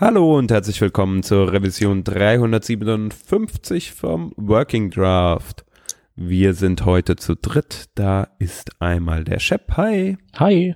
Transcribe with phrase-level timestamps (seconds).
[0.00, 5.66] Hallo und herzlich willkommen zur Revision 357 vom Working Draft.
[6.16, 7.90] Wir sind heute zu dritt.
[7.96, 9.76] Da ist einmal der Shep.
[9.76, 10.16] Hi.
[10.36, 10.74] Hi.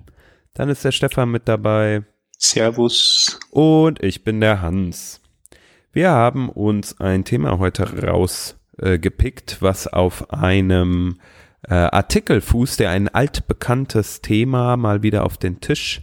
[0.53, 2.05] Dann ist der Stefan mit dabei.
[2.37, 3.41] Servus.
[3.51, 5.23] Und ich bin der Hans.
[5.91, 11.19] Wir haben uns ein Thema heute rausgepickt, äh, was auf einem
[11.63, 16.03] äh, Artikel fußt, der ein altbekanntes Thema mal wieder auf den Tisch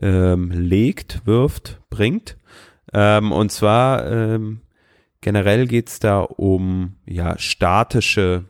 [0.00, 2.36] ähm, legt, wirft, bringt.
[2.92, 4.60] Ähm, und zwar ähm,
[5.20, 8.44] generell geht's da um ja statische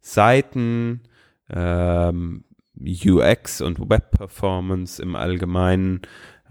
[0.00, 1.02] Seiten,
[1.50, 2.44] ähm,
[2.80, 6.02] UX und Web Performance im Allgemeinen,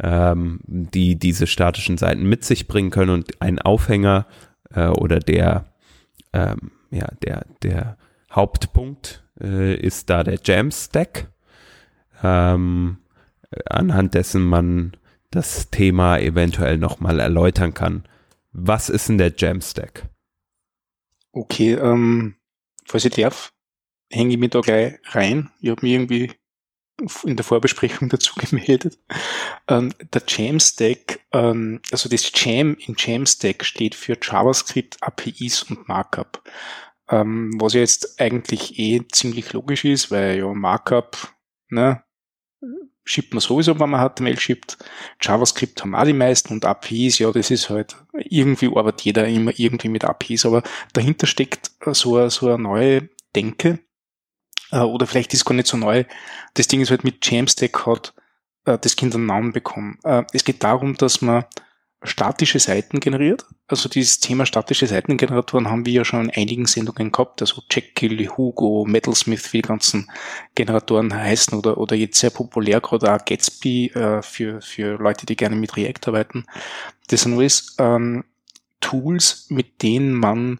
[0.01, 4.27] ähm, die diese statischen Seiten mit sich bringen können und ein Aufhänger
[4.73, 5.65] äh, oder der
[6.33, 7.97] ähm, ja der der
[8.31, 11.29] Hauptpunkt äh, ist da der Jamstack.
[12.23, 12.97] Ähm,
[13.65, 14.97] anhand dessen man
[15.31, 18.03] das Thema eventuell nochmal erläutern kann.
[18.51, 20.09] Was ist denn der Jamstack?
[21.31, 22.35] Okay, ähm,
[22.85, 23.53] falls ich darf,
[24.09, 25.51] hänge ich mich da gleich rein.
[25.61, 26.31] Ich habe mich irgendwie
[27.23, 28.97] in der Vorbesprechung dazu gemeldet.
[29.67, 36.43] Ähm, der Jamstack, ähm, also das Jam in Jamstack steht für JavaScript, APIs und Markup.
[37.09, 41.33] Ähm, was ja jetzt eigentlich eh ziemlich logisch ist, weil ja Markup,
[41.69, 42.03] ne,
[43.07, 44.77] schippt man sowieso, wenn man HTML schippt.
[45.21, 49.51] JavaScript haben auch die meisten und APIs, ja, das ist halt, irgendwie arbeitet jeder immer
[49.55, 50.61] irgendwie mit APIs, aber
[50.93, 53.79] dahinter steckt so eine, so eine neue Denke,
[54.71, 56.03] äh, oder vielleicht ist es gar nicht so neu.
[56.55, 58.13] Das Ding ist halt mit Jamstack hat
[58.65, 59.99] äh, das Kind einen Namen bekommen.
[60.03, 61.45] Äh, es geht darum, dass man
[62.03, 63.45] statische Seiten generiert.
[63.67, 68.29] Also dieses Thema statische Seitengeneratoren haben wir ja schon in einigen Sendungen gehabt, also Jekyll,
[68.29, 70.09] Hugo, Metalsmith, wie die ganzen
[70.55, 75.35] Generatoren heißen oder, oder jetzt sehr populär gerade auch Gatsby äh, für, für Leute, die
[75.35, 76.45] gerne mit React arbeiten.
[77.07, 78.23] Das sind alles ähm,
[78.79, 80.59] Tools, mit denen man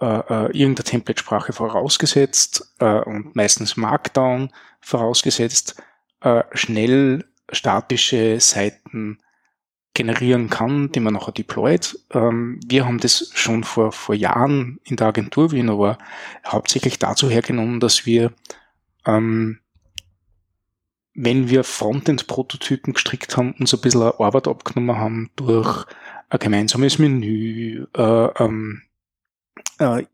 [0.00, 4.50] äh, äh, irgendeine Template-Sprache vorausgesetzt äh, und meistens Markdown
[4.80, 5.82] vorausgesetzt,
[6.20, 9.18] äh, schnell statische Seiten
[9.98, 11.98] generieren kann, die man nachher deployt.
[12.12, 15.98] Ähm, wir haben das schon vor, vor Jahren in der Agentur Wien, aber
[16.46, 18.32] hauptsächlich dazu hergenommen, dass wir,
[19.04, 19.58] ähm,
[21.14, 25.84] wenn wir Frontend-Prototypen gestrickt haben, uns ein bisschen Arbeit abgenommen haben durch
[26.30, 28.82] ein gemeinsames Menü, äh, ähm,
[29.80, 30.04] äh,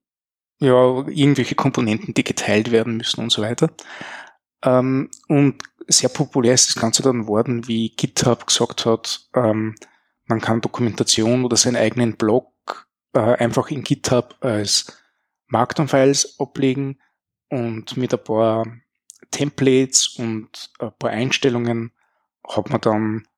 [0.60, 3.70] ja, irgendwelche Komponenten, die geteilt werden müssen und so weiter.
[4.62, 9.74] Ähm, und sehr populär ist das Ganze dann worden, wie GitHub gesagt hat, ähm,
[10.26, 14.86] man kann Dokumentation oder seinen eigenen Blog äh, einfach in GitHub als
[15.48, 16.98] Markdown-Files ablegen
[17.50, 18.66] und mit ein paar
[19.30, 21.92] Templates und ein paar Einstellungen
[22.48, 23.28] hat man dann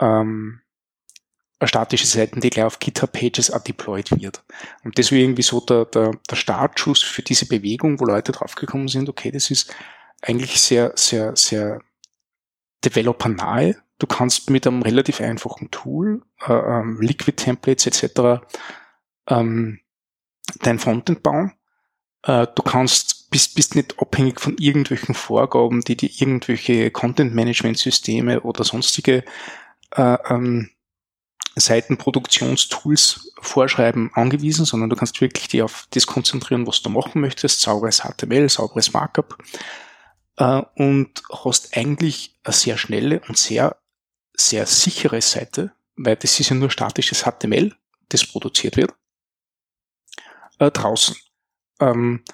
[0.00, 0.60] ähm,
[1.58, 4.42] eine statische Seite, die gleich auf GitHub Pages deployed wird.
[4.82, 8.88] Und das war irgendwie so der, der, der Startschuss für diese Bewegung, wo Leute draufgekommen
[8.88, 9.74] sind, okay, das ist
[10.26, 11.80] eigentlich sehr, sehr, sehr
[12.84, 13.76] developer-nahe.
[13.98, 18.44] Du kannst mit einem relativ einfachen Tool, äh, ähm, Liquid Templates etc.,
[19.28, 19.80] ähm,
[20.62, 21.52] dein Frontend bauen.
[22.22, 28.64] Äh, du kannst, bist, bist nicht abhängig von irgendwelchen Vorgaben, die dir irgendwelche Content-Management-Systeme oder
[28.64, 29.24] sonstige
[29.92, 30.70] äh, ähm,
[31.56, 37.60] Seitenproduktionstools vorschreiben angewiesen, sondern du kannst wirklich dich auf das konzentrieren, was du machen möchtest,
[37.60, 39.38] sauberes HTML, sauberes Markup
[40.36, 43.76] äh, und hast eigentlich eine sehr schnelle und sehr,
[44.36, 47.74] sehr sichere Seite, weil das ist ja nur statisches HTML,
[48.08, 48.94] das produziert wird,
[50.58, 51.16] äh, draußen.
[51.80, 52.24] Ähm,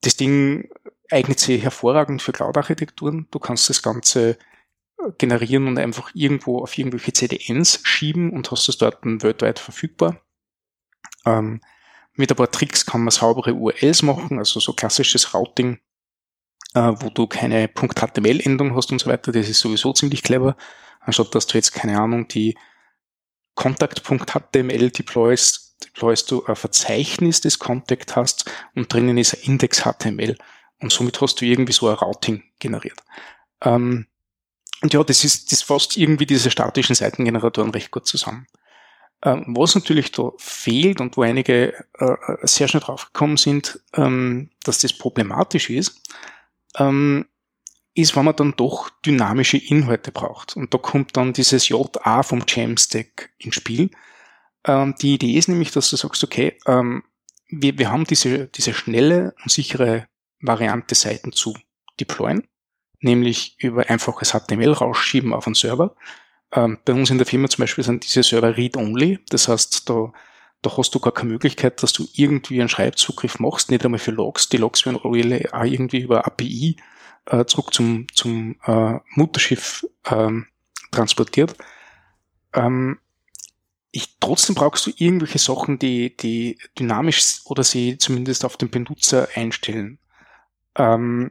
[0.00, 0.70] das Ding
[1.10, 3.26] eignet sich hervorragend für Cloud-Architekturen.
[3.30, 4.38] Du kannst das Ganze
[4.98, 10.20] äh, generieren und einfach irgendwo auf irgendwelche CDNs schieben und hast es dort weltweit verfügbar.
[11.24, 11.60] Ähm,
[12.14, 15.78] mit ein paar Tricks kann man saubere URLs machen, also so klassisches Routing
[16.74, 19.32] äh, wo du keine .html-Endung hast und so weiter.
[19.32, 20.56] Das ist sowieso ziemlich clever.
[21.00, 22.56] Anstatt dass du jetzt, keine Ahnung, die
[23.54, 30.36] Contact.html deployst, deployst du ein Verzeichnis des Contact hast und drinnen ist ein Index.html
[30.80, 33.02] und somit hast du irgendwie so ein Routing generiert.
[33.62, 34.06] Ähm,
[34.80, 38.46] und ja, das ist, das fasst irgendwie diese statischen Seitengeneratoren recht gut zusammen.
[39.24, 44.78] Ähm, was natürlich da fehlt und wo einige äh, sehr schnell draufgekommen sind, ähm, dass
[44.78, 46.00] das problematisch ist,
[46.76, 47.26] ähm,
[47.94, 50.56] ist, wenn man dann doch dynamische Inhalte braucht.
[50.56, 53.90] Und da kommt dann dieses JA vom Jamstack ins Spiel.
[54.64, 57.02] Ähm, die Idee ist nämlich, dass du sagst, okay, ähm,
[57.48, 60.06] wir, wir haben diese, diese schnelle und sichere
[60.40, 61.54] Variante, Seiten zu
[61.98, 62.46] deployen,
[63.00, 65.96] nämlich über einfaches HTML rausschieben auf einen Server.
[66.52, 69.18] Ähm, bei uns in der Firma zum Beispiel sind diese Server read-only.
[69.30, 70.12] Das heißt, da,
[70.62, 74.10] da hast du gar keine Möglichkeit, dass du irgendwie einen Schreibzugriff machst, nicht einmal für
[74.10, 74.48] Logs.
[74.48, 76.76] Die Logs werden auch irgendwie über API
[77.26, 80.46] äh, zurück zum, zum äh, Mutterschiff ähm,
[80.90, 81.56] transportiert.
[82.52, 82.98] Ähm,
[83.90, 89.28] ich, trotzdem brauchst du irgendwelche Sachen, die, die dynamisch oder sie zumindest auf den Benutzer
[89.34, 89.98] einstellen.
[90.76, 91.30] Ähm,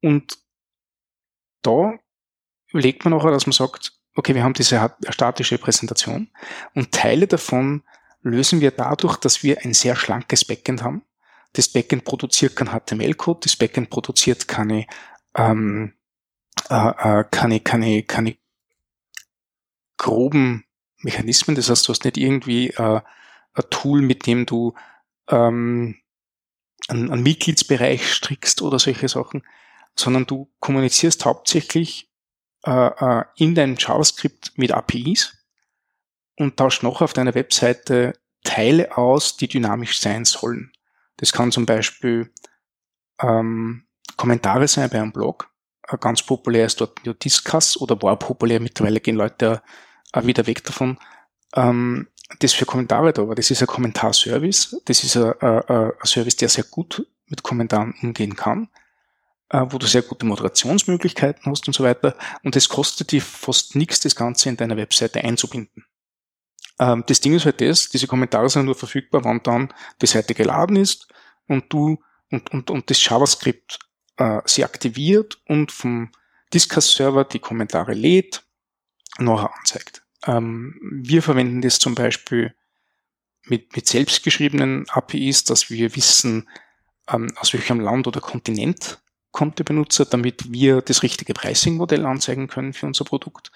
[0.00, 0.38] und
[1.62, 1.94] da
[2.68, 6.28] überlegt man auch, dass man sagt, okay, wir haben diese statische Präsentation
[6.74, 7.82] und Teile davon
[8.22, 11.02] lösen wir dadurch, dass wir ein sehr schlankes Backend haben.
[11.52, 14.86] Das Backend produziert kein HTML-Code, das Backend produziert keine,
[15.34, 15.94] ähm,
[16.70, 18.36] äh, äh, keine, keine, keine
[19.98, 20.64] groben
[20.98, 21.56] Mechanismen.
[21.56, 23.00] Das heißt, du hast nicht irgendwie äh,
[23.54, 24.74] ein Tool, mit dem du
[25.28, 25.96] ähm,
[26.88, 29.42] einen, einen Mitgliedsbereich strickst oder solche Sachen,
[29.94, 32.10] sondern du kommunizierst hauptsächlich
[32.64, 35.36] äh, äh, in deinem JavaScript mit APIs
[36.38, 38.14] und tauscht noch auf deiner Webseite
[38.44, 40.72] Teile aus, die dynamisch sein sollen.
[41.18, 42.32] Das kann zum Beispiel
[43.20, 43.84] ähm,
[44.16, 45.48] Kommentare sein bei einem Blog.
[46.00, 48.60] Ganz populär ist dort New Discuss oder war populär.
[48.60, 49.62] Mittlerweile gehen Leute
[50.12, 50.98] auch wieder weg davon.
[51.54, 52.08] Ähm,
[52.38, 53.34] das für Kommentare da war.
[53.34, 54.80] Das ist ein Kommentarservice.
[54.84, 58.68] Das ist ein, ein, ein Service, der sehr gut mit Kommentaren umgehen kann,
[59.50, 62.16] äh, wo du sehr gute Moderationsmöglichkeiten hast und so weiter.
[62.42, 65.84] Und es kostet dir fast nichts, das Ganze in deiner Webseite einzubinden.
[66.78, 70.34] Ähm, das Ding ist halt das, diese Kommentare sind nur verfügbar, wann dann die Seite
[70.34, 71.08] geladen ist
[71.46, 73.78] und du und, und, und das JavaScript
[74.16, 76.10] äh, sie aktiviert und vom
[76.54, 78.44] Discuss-Server die Kommentare lädt,
[79.18, 80.02] nachher anzeigt.
[80.26, 82.54] Ähm, wir verwenden das zum Beispiel
[83.44, 86.48] mit, mit selbstgeschriebenen APIs, dass wir wissen,
[87.08, 92.48] ähm, aus welchem Land oder Kontinent kommt der Benutzer, damit wir das richtige Pricing-Modell anzeigen
[92.48, 93.50] können für unser Produkt.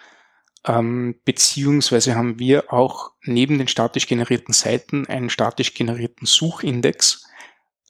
[0.66, 7.24] Ähm, beziehungsweise haben wir auch neben den statisch generierten Seiten einen statisch generierten Suchindex,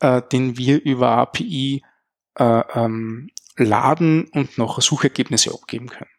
[0.01, 1.83] äh, den wir über API
[2.39, 6.11] äh, ähm, laden und noch Suchergebnisse abgeben können.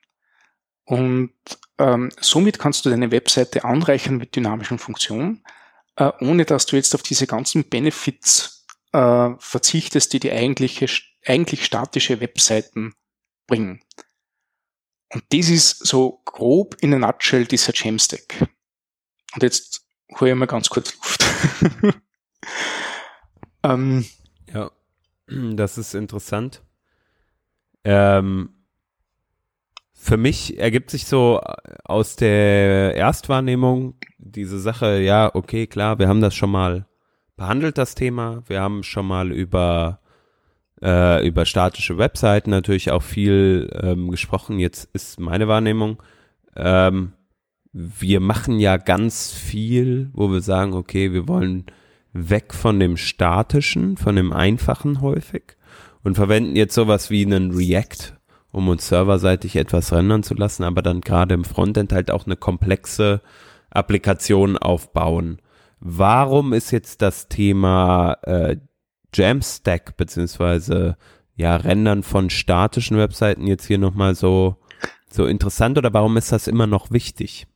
[0.85, 1.33] Und
[1.77, 5.43] ähm, somit kannst du deine Webseite anreichern mit dynamischen Funktionen,
[5.95, 10.87] äh, ohne dass du jetzt auf diese ganzen Benefits äh, verzichtest, die die eigentliche,
[11.25, 12.95] eigentlich statische Webseiten
[13.45, 13.81] bringen.
[15.13, 18.47] Und das ist so grob in a nutshell dieser Jamstack.
[19.33, 19.85] Und jetzt
[20.19, 21.25] hole ich mal ganz kurz Luft.
[23.63, 24.05] ähm,
[24.53, 24.71] ja,
[25.27, 26.61] das ist interessant.
[27.83, 28.49] Ähm,
[29.93, 31.41] für mich ergibt sich so
[31.83, 36.85] aus der Erstwahrnehmung diese Sache, ja, okay, klar, wir haben das schon mal
[37.35, 38.43] behandelt, das Thema.
[38.47, 39.99] Wir haben schon mal über,
[40.81, 44.59] äh, über statische Webseiten natürlich auch viel ähm, gesprochen.
[44.59, 46.01] Jetzt ist meine Wahrnehmung,
[46.55, 47.13] ähm,
[47.73, 51.65] wir machen ja ganz viel, wo wir sagen, okay, wir wollen
[52.13, 55.57] weg von dem statischen, von dem einfachen häufig
[56.03, 58.17] und verwenden jetzt sowas wie einen React
[58.51, 62.35] um uns serverseitig etwas rendern zu lassen, aber dann gerade im Frontend halt auch eine
[62.35, 63.21] komplexe
[63.69, 65.39] Applikation aufbauen.
[65.79, 68.57] Warum ist jetzt das Thema äh,
[69.17, 70.97] Jamstack beziehungsweise
[71.35, 74.57] ja Rendern von statischen Webseiten jetzt hier nochmal so
[75.09, 77.47] so interessant oder warum ist das immer noch wichtig?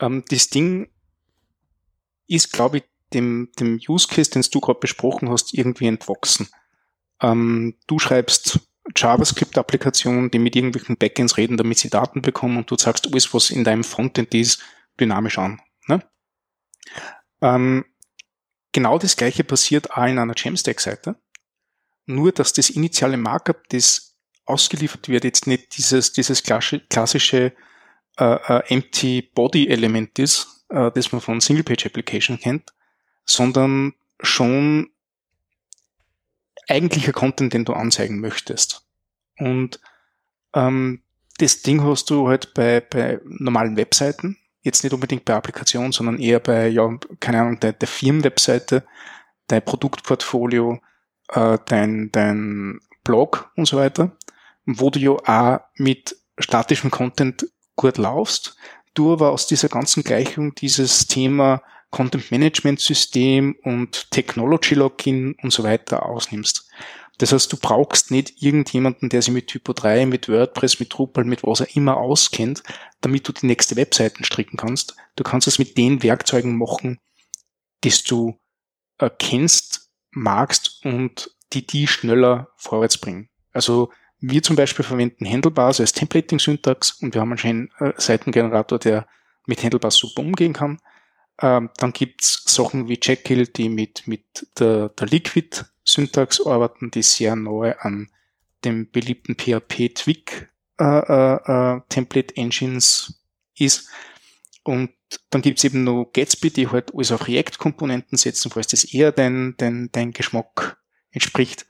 [0.00, 0.88] Ähm, das Ding
[2.28, 6.48] ist, glaube ich, dem, dem Use Case, den du gerade besprochen hast, irgendwie entwachsen.
[7.20, 8.60] Ähm, du schreibst
[8.94, 13.50] JavaScript-Applikationen, die mit irgendwelchen Backends reden, damit sie Daten bekommen und du sagst alles, was
[13.50, 14.62] in deinem Frontend ist,
[15.00, 15.60] dynamisch an.
[15.86, 16.02] Ne?
[17.42, 17.84] Ähm,
[18.76, 21.16] genau das gleiche passiert auch in einer Jamstack-Seite.
[22.04, 27.54] Nur, dass das initiale Markup, das ausgeliefert wird, jetzt nicht dieses, dieses klassische
[28.18, 32.74] äh, äh, Empty Body Element ist, äh, das man von Single-Page Application kennt,
[33.24, 34.90] sondern schon
[36.68, 38.86] eigentlicher Content, den du anzeigen möchtest.
[39.38, 39.80] Und
[40.52, 41.00] ähm,
[41.38, 46.18] das Ding hast du halt bei, bei normalen Webseiten, jetzt nicht unbedingt bei Applikationen, sondern
[46.18, 48.84] eher bei, ja, keine Ahnung, der, der Firmenwebseite,
[49.46, 50.80] dein Produktportfolio,
[51.28, 54.16] äh, dein, dein Blog und so weiter,
[54.66, 57.46] wo du ja auch mit statischem Content
[57.76, 58.56] gut laufst,
[58.94, 65.52] du aber aus dieser ganzen Gleichung dieses Thema Content Management System und Technology Login und
[65.52, 66.68] so weiter ausnimmst.
[67.18, 71.24] Das heißt, du brauchst nicht irgendjemanden, der sich mit Typo 3, mit WordPress, mit Drupal,
[71.24, 72.62] mit was er immer auskennt,
[73.00, 74.96] damit du die nächste Webseiten stricken kannst.
[75.16, 77.00] Du kannst es mit den Werkzeugen machen,
[77.84, 78.38] die du
[78.98, 83.28] äh, kennst, magst und die die schneller vorwärts bringen.
[83.52, 88.78] Also Wir zum Beispiel verwenden Handlebars als Templating-Syntax und wir haben einen schönen äh, Seitengenerator,
[88.78, 89.06] der
[89.46, 90.80] mit Handlebars super umgehen kann.
[91.40, 95.10] Ähm, dann gibt's Sachen wie Jekyll, die mit, mit der, der
[95.86, 98.10] Liquid-Syntax arbeiten, die sehr neu an
[98.64, 103.22] dem beliebten PHP-Twig äh, äh, äh, Template Engines
[103.56, 103.88] ist.
[104.64, 104.90] Und
[105.30, 109.54] dann gibt's eben noch Gatsby, die halt alles auf React-Komponenten setzen, falls das eher dein,
[109.56, 110.78] dein, dein Geschmack
[111.10, 111.66] entspricht.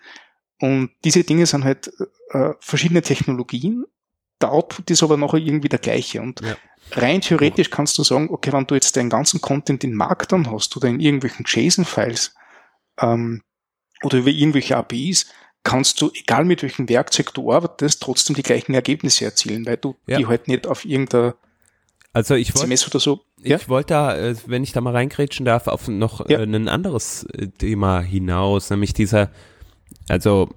[0.59, 1.93] Und diese Dinge sind halt
[2.31, 3.85] äh, verschiedene Technologien.
[4.41, 6.23] Der Output ist aber nachher irgendwie der gleiche.
[6.23, 6.57] Und ja.
[6.93, 10.75] rein theoretisch kannst du sagen, okay, wenn du jetzt deinen ganzen Content in Markdown hast
[10.77, 12.35] oder in irgendwelchen JSON-Files
[12.99, 13.43] ähm,
[14.03, 15.27] oder über irgendwelche APIs,
[15.63, 19.97] kannst du, egal mit welchem Werkzeug du arbeitest, trotzdem die gleichen Ergebnisse erzielen, weil du
[20.07, 20.19] ja.
[20.19, 21.35] die halt nicht auf irgendeiner
[22.17, 23.21] also ich wollte oder so.
[23.43, 23.59] Ja?
[23.59, 26.39] Ich wollte da, äh, wenn ich da mal reingrätschen darf, auf noch ja.
[26.39, 29.31] Äh, ein anderes äh, Thema hinaus, nämlich dieser,
[30.09, 30.49] also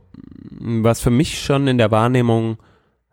[0.52, 2.60] was für mich schon in der Wahrnehmung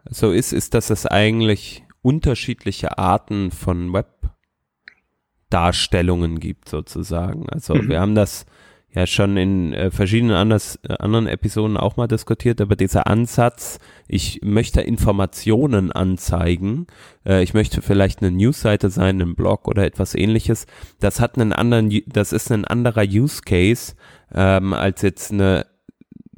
[0.09, 7.51] so ist, ist, dass es eigentlich unterschiedliche Arten von Webdarstellungen gibt sozusagen.
[7.51, 7.89] Also mhm.
[7.89, 8.47] wir haben das
[8.95, 13.79] ja schon in äh, verschiedenen anders, äh, anderen Episoden auch mal diskutiert, aber dieser Ansatz,
[14.09, 16.87] ich möchte Informationen anzeigen,
[17.27, 20.67] äh, ich möchte vielleicht eine Newsseite sein, ein Blog oder etwas ähnliches,
[20.99, 23.95] das hat einen anderen, das ist ein anderer Use Case
[24.35, 25.67] ähm, als jetzt eine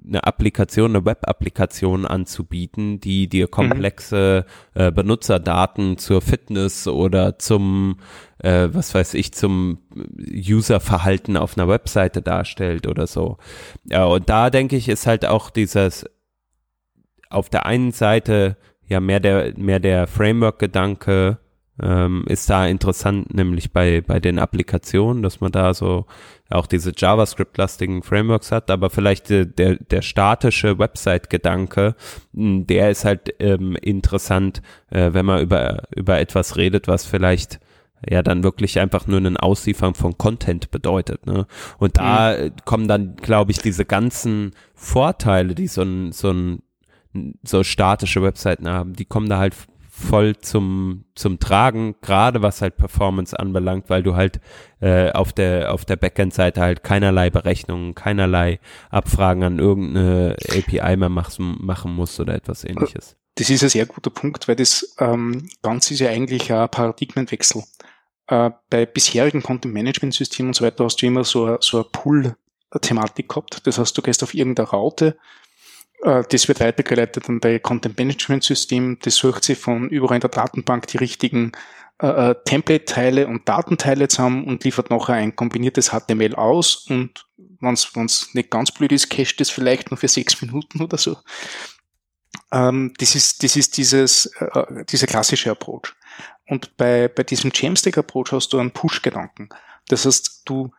[0.09, 3.51] eine Applikation, eine Web-Applikation anzubieten, die dir mhm.
[3.51, 7.99] komplexe äh, Benutzerdaten zur Fitness oder zum,
[8.39, 9.79] äh, was weiß ich, zum
[10.29, 13.39] Userverhalten auf einer Webseite darstellt oder so.
[13.85, 16.07] Ja, und da denke ich, ist halt auch dieses
[17.31, 21.39] auf der einen Seite ja mehr der, mehr der Framework-Gedanke,
[21.81, 26.07] ähm, ist da interessant, nämlich bei, bei den Applikationen, dass man da so
[26.51, 31.95] auch diese JavaScript-lastigen Frameworks hat, aber vielleicht der, der, der statische Website-Gedanke,
[32.33, 37.61] der ist halt ähm, interessant, äh, wenn man über, über etwas redet, was vielleicht
[38.09, 41.27] ja dann wirklich einfach nur einen Ausliefern von Content bedeutet.
[41.27, 41.47] Ne?
[41.79, 42.53] Und da mhm.
[42.65, 46.63] kommen dann, glaube ich, diese ganzen Vorteile, die so ein, so ein
[47.43, 49.55] so statische Webseiten haben, die kommen da halt
[49.99, 54.41] voll zum, zum Tragen, gerade was halt Performance anbelangt, weil du halt
[54.81, 61.09] äh, auf der, auf der Backend-Seite halt keinerlei Berechnungen, keinerlei Abfragen an irgendeine API mehr
[61.09, 63.17] mach, machen musst oder etwas ähnliches.
[63.35, 67.63] Das ist ein sehr guter Punkt, weil das ähm, Ganze ist ja eigentlich ein Paradigmenwechsel.
[68.29, 73.67] Äh, bei bisherigen Content-Management-Systemen und so weiter hast du immer so, so eine Pull-Thematik gehabt.
[73.67, 75.17] Das heißt, du gehst auf irgendeine Raute,
[76.03, 78.99] das wird weitergeleitet an dein Content Management System.
[79.03, 81.53] Das sucht sich von überall in der Datenbank die richtigen
[82.01, 87.27] äh, äh, Template-Teile und Datenteile zusammen und liefert nachher ein kombiniertes HTML aus und
[87.61, 91.17] wenn es nicht ganz blöd ist, cached es vielleicht nur für sechs Minuten oder so.
[92.53, 95.95] Ähm, das ist, das ist dieses, äh, dieser klassische Approach.
[96.47, 99.49] Und bei, bei diesem Jamstack-Approach hast du einen Push-Gedanken.
[99.89, 100.71] Das heißt, du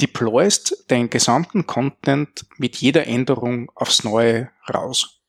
[0.00, 5.20] deployst deinen gesamten Content mit jeder Änderung aufs Neue raus.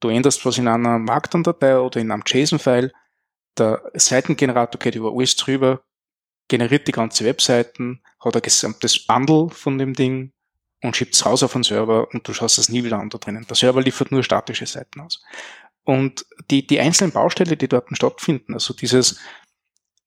[0.00, 2.92] Du änderst was in einer Markdown-Datei oder in einem JSON-File,
[3.58, 5.82] der Seitengenerator geht über alles drüber,
[6.48, 10.32] generiert die ganze Webseiten, hat ein gesamtes Bundle von dem Ding
[10.82, 13.18] und schiebt es raus auf den Server und du schaust es nie wieder an da
[13.18, 13.46] drinnen.
[13.46, 15.22] Der Server liefert nur statische Seiten aus.
[15.84, 19.20] Und die, die einzelnen Baustelle, die dort stattfinden, also dieses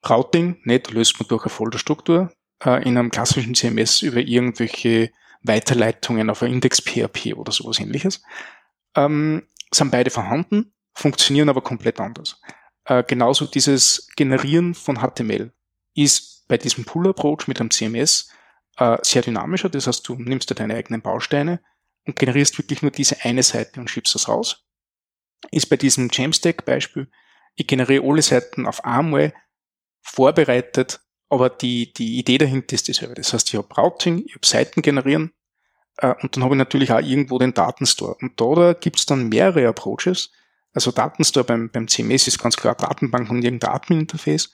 [0.07, 2.31] Routing, nicht löst man durch eine Folderstruktur,
[2.63, 8.23] äh, in einem klassischen CMS über irgendwelche Weiterleitungen auf ein Index PHP oder sowas ähnliches.
[8.95, 12.39] Ähm, sind beide vorhanden, funktionieren aber komplett anders.
[12.85, 15.51] Äh, genauso dieses Generieren von HTML
[15.93, 18.29] ist bei diesem Pull-Approach mit einem CMS
[18.77, 19.69] äh, sehr dynamischer.
[19.69, 21.59] Das heißt, du nimmst dir deine eigenen Bausteine
[22.05, 24.65] und generierst wirklich nur diese eine Seite und schiebst das raus.
[25.51, 27.09] Ist bei diesem Jamstack-Beispiel,
[27.55, 29.33] ich generiere alle Seiten auf einmal
[30.01, 33.15] vorbereitet aber die, die Idee dahinter ist dieselbe.
[33.15, 35.33] Das heißt, ich habe Routing, ich habe Seiten generieren
[35.97, 38.15] äh, und dann habe ich natürlich auch irgendwo den Datenstore.
[38.21, 40.31] Und da, da gibt es dann mehrere Approaches.
[40.73, 44.53] Also Datenstore beim, beim CMS ist ganz klar Datenbank und irgendein Admin-Interface.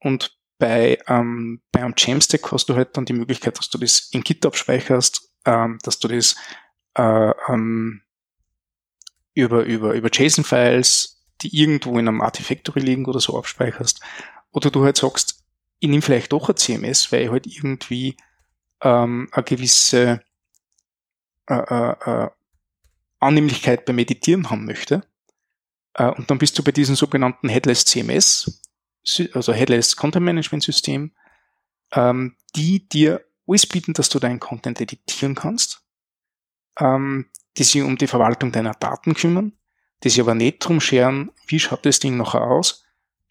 [0.00, 4.08] Und bei, ähm, bei einem Jamstack hast du halt dann die Möglichkeit, dass du das
[4.10, 6.36] in GitHub speicherst, ähm, dass du das
[6.94, 8.02] äh, ähm,
[9.34, 14.00] über, über, über JSON-Files, die irgendwo in einem Artifactory liegen oder so abspeicherst.
[14.50, 15.37] Oder du halt sagst,
[15.80, 18.16] ich nehme vielleicht doch ein CMS, weil ich halt irgendwie
[18.82, 20.20] ähm, eine gewisse
[21.48, 22.30] äh, äh, äh,
[23.20, 25.06] Annehmlichkeit beim Meditieren haben möchte.
[25.94, 28.62] Äh, und dann bist du bei diesem sogenannten Headless CMS,
[29.32, 31.12] also Headless Content Management System,
[31.92, 35.82] ähm, die dir alles bieten, dass du deinen Content editieren kannst,
[36.78, 39.52] ähm, die sich um die Verwaltung deiner Daten kümmern,
[40.04, 42.84] die sich aber nicht drum scheren, wie schaut das Ding nachher aus,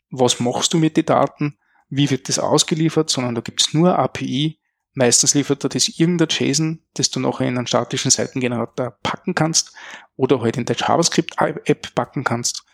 [0.09, 1.57] was machst du mit den Daten,
[1.89, 4.59] wie wird das ausgeliefert, sondern da gibt's nur API.
[4.93, 9.73] Meistens liefert er das irgendein JSON, das du nachher in einen statischen Seitengenerator packen kannst
[10.15, 12.65] oder halt in der JavaScript-App packen kannst.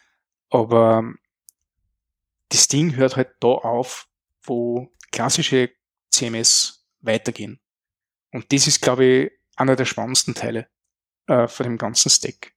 [0.49, 1.03] Aber
[2.49, 4.07] das Ding hört halt da auf,
[4.43, 5.71] wo klassische
[6.11, 7.59] CMS weitergehen.
[8.31, 10.67] Und das ist, glaube ich, einer der spannendsten Teile
[11.27, 12.53] äh, von dem ganzen Stack.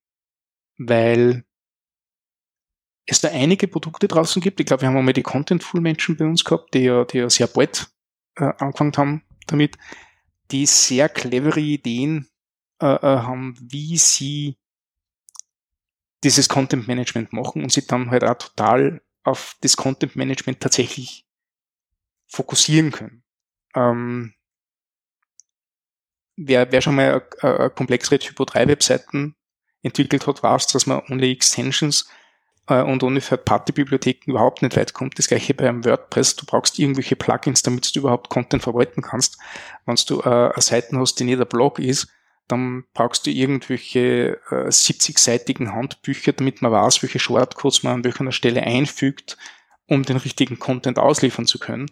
[0.78, 1.44] Weil
[3.06, 4.60] es da einige Produkte draußen gibt.
[4.60, 7.46] Ich glaube, wir haben einmal die Contentful-Menschen bei uns gehabt, die ja, die ja sehr
[7.46, 7.88] bald
[8.36, 9.78] äh, angefangen haben damit,
[10.50, 12.28] die sehr clevere Ideen
[12.82, 14.58] äh, äh, haben, wie sie
[16.24, 21.24] dieses Content Management machen und sich dann halt auch total auf das Content Management tatsächlich
[22.26, 23.22] fokussieren können.
[23.74, 24.34] Ähm,
[26.36, 29.36] wer, wer schon mal eine, eine komplexere Typo 3 Webseiten
[29.82, 32.25] entwickelt hat, weiß, dass man ohne Extensions äh,
[32.68, 35.18] und ohne Third-Party-Bibliotheken überhaupt nicht weit kommt.
[35.18, 36.36] Das gleiche beim WordPress.
[36.36, 39.38] Du brauchst irgendwelche Plugins, damit du überhaupt Content verwalten kannst.
[39.84, 42.08] Wenn du äh, eine Seite hast, die nicht ein Blog ist,
[42.48, 48.30] dann brauchst du irgendwelche äh, 70-seitigen Handbücher, damit man weiß, welche Shortcodes man an welcher
[48.32, 49.36] Stelle einfügt,
[49.86, 51.86] um den richtigen Content ausliefern zu können.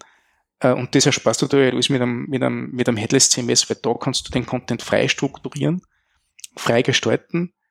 [0.59, 3.69] Äh, und das ersparst du dir alles mit einem, mit einem, mit einem Headless CMS,
[3.69, 5.81] weil da kannst du den Content frei strukturieren,
[6.55, 7.64] frei gestalten äh,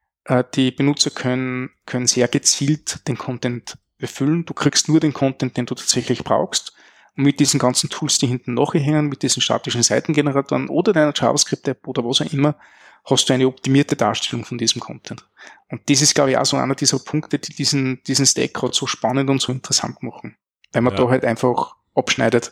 [0.55, 4.45] die Benutzer können, können sehr gezielt den Content befüllen.
[4.45, 6.73] Du kriegst nur den Content, den du tatsächlich brauchst.
[7.17, 11.87] Und mit diesen ganzen Tools, die hinten nachhängen, mit diesen statischen Seitengeneratoren oder deiner JavaScript-App
[11.87, 12.57] oder was auch immer,
[13.05, 15.25] hast du eine optimierte Darstellung von diesem Content.
[15.69, 18.75] Und das ist, glaube ich, auch so einer dieser Punkte, die diesen, diesen Stack gerade
[18.75, 20.37] so spannend und so interessant machen.
[20.73, 21.01] Weil man ja.
[21.01, 22.51] da halt einfach abschneidet,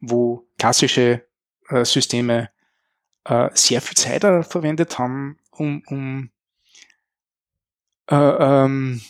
[0.00, 1.24] wo klassische
[1.68, 2.50] äh, Systeme
[3.24, 6.30] äh, sehr viel Zeit verwendet haben, um, um
[8.12, 9.00] äh, ähm,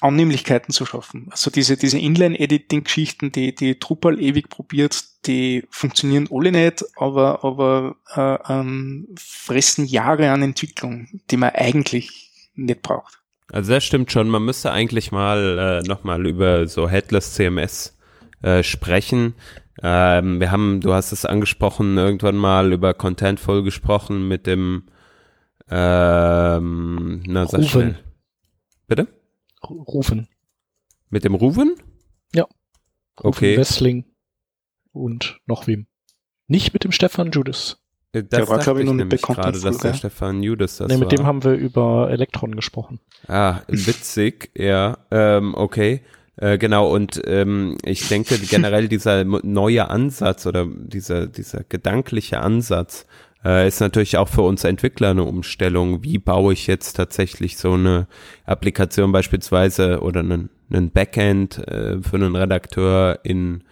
[0.00, 1.28] Annehmlichkeiten zu schaffen.
[1.30, 7.96] Also diese, diese Inline-Editing-Geschichten, die, die Drupal ewig probiert, die funktionieren alle nicht, aber, aber
[8.16, 13.18] äh, ähm, fressen Jahre an Entwicklung, die man eigentlich nicht braucht.
[13.52, 14.30] Also das stimmt schon.
[14.30, 17.98] Man müsste eigentlich mal äh, nochmal über so Headless CMS
[18.42, 19.34] äh, sprechen.
[19.82, 24.84] Ähm, wir haben, du hast es angesprochen, irgendwann mal über Contentful gesprochen mit dem
[25.70, 27.68] ähm, na, sag Rufen.
[27.70, 27.98] schnell.
[28.86, 29.08] Bitte?
[29.68, 30.28] Rufen.
[31.10, 31.74] Mit dem Rufen?
[32.34, 32.44] Ja.
[32.44, 33.56] Rufen okay.
[33.56, 34.04] Wessling
[34.92, 35.86] und noch wem.
[36.48, 37.78] Nicht mit dem Stefan Judas.
[38.12, 39.38] Äh, das der war, glaube ich, nur nicht bekannt.
[39.38, 41.16] gerade, dass der Stefan Judas das Nee, mit war.
[41.16, 42.98] dem haben wir über Elektron gesprochen.
[43.28, 46.00] Ah, witzig, ja, ähm, okay.
[46.36, 53.06] Äh, genau, und ähm, ich denke generell dieser neue Ansatz oder dieser, dieser gedankliche Ansatz
[53.44, 56.02] äh, ist natürlich auch für uns Entwickler eine Umstellung.
[56.02, 58.06] Wie baue ich jetzt tatsächlich so eine
[58.44, 63.64] Applikation beispielsweise oder einen, einen Backend äh, für einen Redakteur in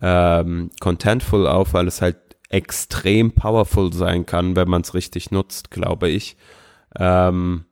[0.00, 2.16] ähm, Contentful auf, weil es halt
[2.48, 6.36] extrem powerful sein kann, wenn man es richtig nutzt, glaube ich.
[6.98, 7.64] Ähm,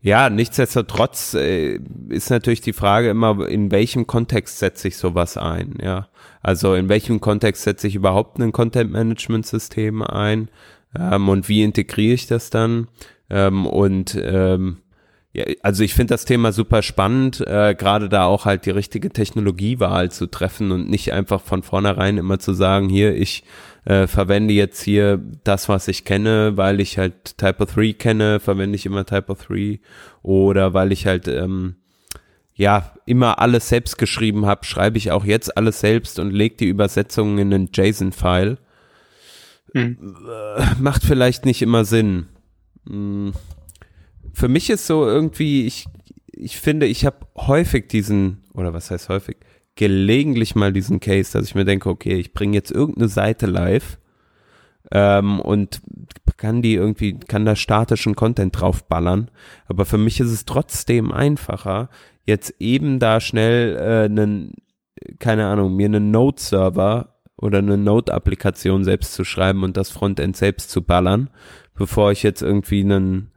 [0.00, 1.78] ja, nichtsdestotrotz äh,
[2.08, 6.08] ist natürlich die Frage immer, in welchem Kontext setze ich sowas ein, ja.
[6.42, 10.48] Also in welchem Kontext setze ich überhaupt ein Content-Management-System ein?
[10.98, 12.88] Ähm, und wie integriere ich das dann?
[13.30, 14.78] Ähm, und ähm,
[15.34, 19.10] ja, also ich finde das Thema super spannend, äh, gerade da auch halt die richtige
[19.10, 23.42] Technologiewahl zu treffen und nicht einfach von vornherein immer zu sagen, hier, ich
[23.86, 28.76] äh, verwende jetzt hier das, was ich kenne, weil ich halt Typo 3 kenne, verwende
[28.76, 29.80] ich immer Typo 3
[30.22, 31.76] oder weil ich halt ähm,
[32.54, 36.68] ja immer alles selbst geschrieben habe, schreibe ich auch jetzt alles selbst und lege die
[36.68, 38.58] Übersetzungen in einen JSON-File.
[39.74, 39.96] Mhm.
[40.80, 42.26] Macht vielleicht nicht immer Sinn.
[42.88, 43.32] Hm.
[44.32, 45.86] Für mich ist so irgendwie, ich,
[46.32, 49.36] ich finde, ich habe häufig diesen, oder was heißt häufig,
[49.76, 53.98] gelegentlich mal diesen Case, dass ich mir denke, okay, ich bringe jetzt irgendeine Seite live
[54.90, 55.80] ähm, und
[56.36, 59.30] kann die irgendwie, kann da statischen Content draufballern.
[59.66, 61.88] Aber für mich ist es trotzdem einfacher,
[62.24, 64.54] jetzt eben da schnell äh, einen,
[65.18, 67.11] keine Ahnung, mir einen Node-Server
[67.42, 71.28] oder eine Node-Applikation selbst zu schreiben und das Frontend selbst zu ballern,
[71.74, 73.30] bevor ich jetzt irgendwie einen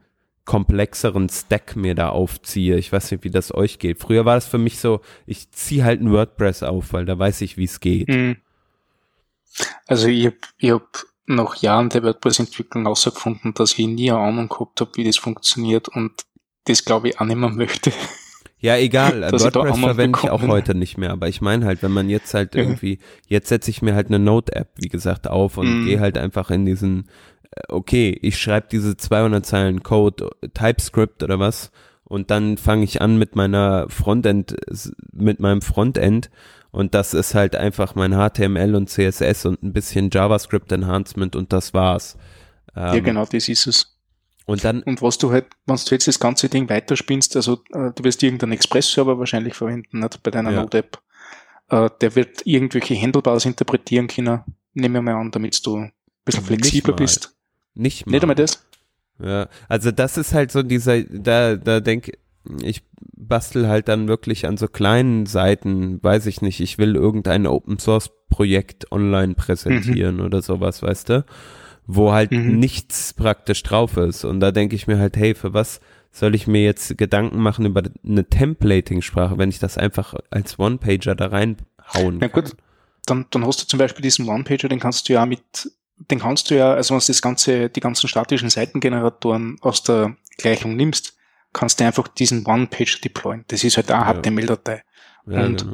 [0.45, 2.77] komplexeren Stack mir da aufziehe.
[2.77, 3.99] Ich weiß nicht, wie das euch geht.
[3.99, 7.41] Früher war es für mich so, ich ziehe halt ein WordPress auf, weil da weiß
[7.41, 8.07] ich, wie es geht.
[8.07, 8.37] Hm.
[9.87, 14.49] Also ich habe ich hab nach Jahren der WordPress-Entwicklung herausgefunden, dass ich nie eine Ahnung
[14.49, 16.13] gehabt habe, wie das funktioniert und
[16.65, 17.91] das glaube ich auch nicht mehr möchte.
[18.65, 19.21] Ja, egal.
[19.31, 21.11] WordPress verwende ich auch heute nicht mehr.
[21.11, 22.97] Aber ich meine halt, wenn man jetzt halt irgendwie,
[23.27, 25.85] jetzt setze ich mir halt eine Note-App, wie gesagt, auf und mm.
[25.85, 27.05] gehe halt einfach in diesen,
[27.51, 31.69] äh, okay, ich schreibe diese 200 Zeilen Code, TypeScript oder was
[32.05, 34.55] und dann fange ich an mit meiner Frontend,
[35.13, 36.31] mit meinem Frontend
[36.71, 41.53] und das ist halt einfach mein HTML und CSS und ein bisschen JavaScript Enhancement und
[41.53, 42.17] das war's.
[42.75, 43.94] Ähm, ja, genau, das ist es.
[44.45, 44.83] Und dann.
[44.83, 48.21] Und was du halt, wenn du jetzt das ganze Ding weiterspinnst, also äh, du wirst
[48.21, 50.61] irgendeinen Express-Server wahrscheinlich verwenden, nicht bei deiner ja.
[50.61, 51.01] Node-App.
[51.69, 54.41] Äh, der wird irgendwelche Handlebars interpretieren können,
[54.73, 57.35] nehme ich mal an, damit du ein bisschen flexibler Nicht bist.
[57.73, 58.11] Nicht mal.
[58.11, 58.65] Nicht einmal das?
[59.19, 62.17] Ja, also das ist halt so dieser, da, da denke
[62.61, 62.83] ich
[63.17, 67.79] bastel halt dann wirklich an so kleinen Seiten, weiß ich nicht, ich will irgendein Open
[67.79, 70.25] Source Projekt online präsentieren mhm.
[70.25, 71.25] oder sowas, weißt du?
[71.87, 72.59] Wo halt mhm.
[72.59, 74.25] nichts praktisch drauf ist.
[74.25, 75.79] Und da denke ich mir halt, hey, für was
[76.11, 81.13] soll ich mir jetzt Gedanken machen über eine Templating-Sprache, wenn ich das einfach als One-Pager
[81.13, 82.19] da reinhauen kann?
[82.21, 82.55] Ja gut,
[83.05, 86.49] dann, dann hast du zum Beispiel diesen One-Pager, den kannst du ja mit den kannst
[86.49, 91.15] du ja, also wenn du das ganze, die ganzen statischen Seitengeneratoren aus der Gleichung nimmst,
[91.53, 93.45] kannst du einfach diesen One-Page deployen.
[93.47, 94.21] Das ist halt eine ja.
[94.21, 94.83] HTML-Datei.
[95.27, 95.65] Ja, und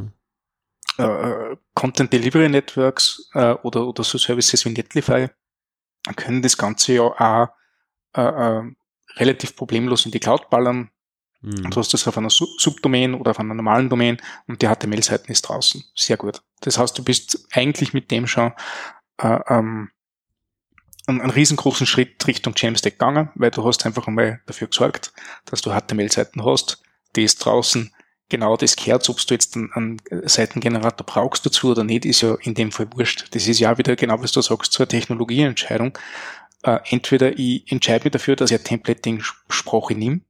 [0.98, 1.52] genau.
[1.52, 5.30] äh, Content Delivery Networks äh, oder, oder so Services wie Netlify
[6.16, 7.50] können das Ganze ja auch
[8.16, 8.64] äh, äh,
[9.18, 10.90] relativ problemlos in die Cloud ballern.
[11.42, 11.70] Mhm.
[11.70, 15.32] Du hast das auf einer Sub Subdomain oder auf einer normalen Domain und die HTML-Seiten
[15.32, 15.84] ist draußen.
[15.96, 16.42] Sehr gut.
[16.62, 18.54] Das heißt, du bist eigentlich mit dem schon
[19.18, 19.90] äh, ähm,
[21.08, 25.14] einen, einen riesengroßen Schritt Richtung Jamstack gegangen, weil du hast einfach einmal dafür gesorgt,
[25.46, 26.82] dass du HTML-Seiten hast,
[27.16, 27.92] die ist draußen
[28.32, 32.36] genau das gehört, ob du jetzt einen, einen, Seitengenerator brauchst dazu oder nicht, ist ja
[32.42, 33.28] in dem Fall wurscht.
[33.36, 35.98] Das ist ja wieder genau, was du sagst, zur Technologieentscheidung.
[36.64, 40.22] Äh, entweder ich entscheide mich dafür, dass ich eine Templating-Sprache nehme,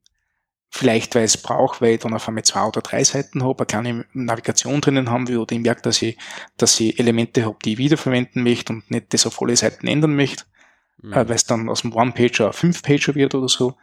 [0.70, 3.60] vielleicht weil ich es brauche, weil ich dann auf einmal zwei oder drei Seiten habe,
[3.60, 6.18] eine kleine Navigation drinnen haben will, oder ich merke, dass ich,
[6.58, 10.16] dass ich Elemente habe, die ich wiederverwenden möchte und nicht das auf alle Seiten ändern
[10.16, 10.44] möchte
[11.02, 11.14] mhm.
[11.14, 13.76] äh, weil es dann aus dem One-Pager ein Fünf-Pager wird oder so.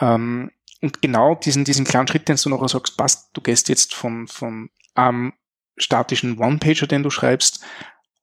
[0.00, 0.50] Ähm,
[0.84, 4.28] und genau diesen, diesen kleinen Schritt, den du nachher sagst, passt, du gehst jetzt von,
[4.28, 5.32] von einem
[5.78, 7.64] statischen One-Pager, den du schreibst,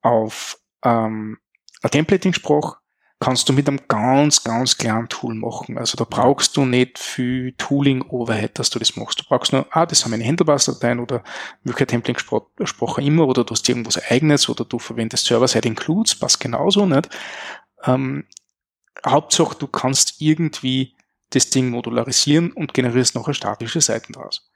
[0.04, 1.40] auf ähm,
[1.82, 2.78] eine Templating-Sprache,
[3.20, 5.80] kannst du mit einem ganz, ganz kleinen Tool machen.
[5.80, 9.20] Also da brauchst du nicht viel Tooling-Overhead, dass du das machst.
[9.20, 11.24] Du brauchst nur, ah, das haben meine Handlebars-Dateien oder
[11.64, 17.10] welche Templating-Sprache immer oder du hast irgendwas eigenes oder du verwendest Server-Side-Includes, passt genauso, nicht?
[17.86, 18.26] Ähm,
[19.04, 20.96] Hauptsache, du kannst irgendwie
[21.32, 24.50] das Ding modularisieren und generierst nachher statische Seiten draus.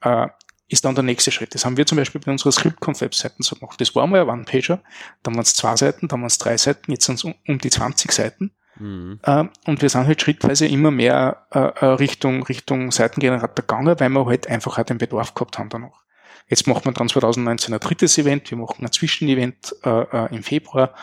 [0.00, 0.28] Äh,
[0.68, 1.54] ist dann der nächste Schritt.
[1.54, 3.80] Das haben wir zum Beispiel bei unserer Script-Conf-Webseiten so gemacht.
[3.80, 4.80] Das war mal ein One-Pager,
[5.22, 7.58] dann waren es zwei Seiten, dann waren es drei Seiten, jetzt sind es um, um,
[7.58, 8.52] die 20 Seiten.
[8.78, 9.18] Mhm.
[9.22, 14.10] Äh, und wir sind halt schrittweise immer mehr äh, äh, Richtung, Richtung Seitengenerator gegangen, weil
[14.10, 16.04] wir halt einfach auch den Bedarf gehabt haben danach.
[16.48, 20.42] Jetzt macht man dann 2019 ein drittes Event, wir machen ein Zwischenevent äh, äh, im
[20.42, 20.94] Februar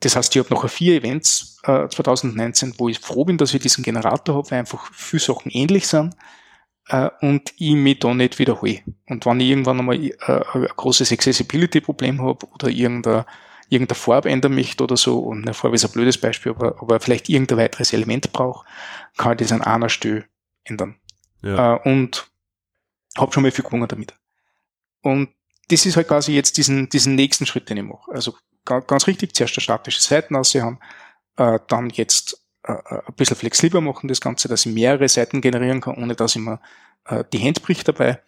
[0.00, 3.60] das heißt, ich habe noch vier Events äh, 2019, wo ich froh bin, dass ich
[3.60, 6.14] diesen Generator habe, weil einfach viele Sachen ähnlich sind
[6.88, 8.80] äh, und ich mich da nicht wiederhole.
[9.06, 13.26] Und wenn ich irgendwann einmal äh, ein großes Accessibility-Problem habe oder irgendeine,
[13.68, 17.00] irgendeine Farbe ändern möchte oder so, und eine Farbe ist ein blödes Beispiel, aber, aber
[17.00, 18.66] vielleicht irgendein weiteres Element brauche,
[19.16, 20.26] kann ich das an einer Stelle
[20.62, 20.94] ändern.
[21.42, 21.74] Ja.
[21.74, 22.30] Äh, und
[23.16, 24.14] habe schon mal viel gewonnen damit.
[25.02, 25.30] Und
[25.68, 28.10] das ist halt quasi jetzt diesen, diesen nächsten Schritt, den ich mache.
[28.12, 30.78] Also ganz richtig, zuerst eine statische Seiten aussehen,
[31.36, 35.40] äh, dann jetzt äh, äh, ein bisschen flexibler machen das Ganze, dass ich mehrere Seiten
[35.40, 36.60] generieren kann, ohne dass ich mir
[37.06, 38.20] äh, die Hand bricht dabei.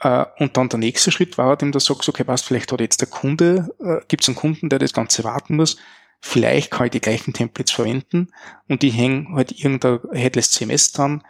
[0.00, 3.00] Äh, und dann der nächste Schritt war, dem du sagst, okay, was, vielleicht hat jetzt
[3.00, 5.76] der Kunde, äh, gibt es einen Kunden, der das Ganze warten muss,
[6.20, 8.28] vielleicht kann ich die gleichen Templates verwenden
[8.68, 11.22] und ich hänge halt irgendein Headless CMS dran,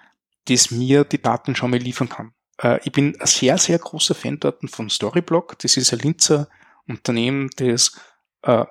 [0.49, 2.33] das mir die Daten schon mal liefern kann.
[2.63, 5.59] Äh, ich bin ein sehr, sehr großer Fan dort von Storyblock.
[5.59, 6.49] Das ist ein Linzer
[6.87, 8.01] Unternehmen, das
[8.43, 8.65] äh,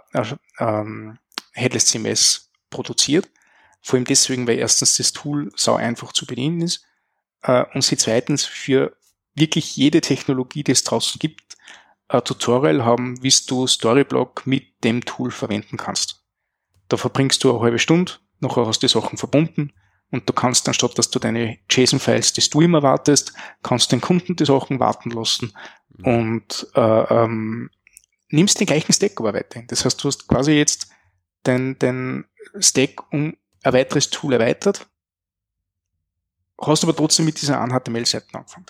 [0.60, 1.18] ähm,
[1.54, 3.30] Headless CMS produziert.
[3.82, 6.84] Vor allem deswegen, weil erstens das Tool sau einfach zu bedienen ist
[7.44, 8.96] äh, und sie zweitens für
[9.36, 11.56] wirklich jede Technologie, die es draußen gibt,
[12.10, 16.24] ein Tutorial haben, wie du Storyblock mit dem Tool verwenden kannst.
[16.90, 19.72] Da verbringst du eine halbe Stunde, nachher hast du die Sachen verbunden
[20.12, 24.36] und du kannst anstatt, dass du deine JSON-Files, die du immer wartest, kannst den Kunden
[24.36, 25.54] die Sachen warten lassen
[25.90, 26.06] mhm.
[26.06, 26.82] und äh,
[27.24, 27.70] ähm,
[28.30, 29.68] nimmst den gleichen Stack aber weiterhin.
[29.68, 30.88] Das heißt, du hast quasi jetzt
[31.46, 32.26] den, den
[32.60, 34.88] Stack um ein weiteres Tool erweitert,
[36.60, 38.66] hast aber trotzdem mit dieser einen HTML-Seite angefangen.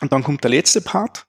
[0.00, 1.26] Und dann kommt der letzte Part.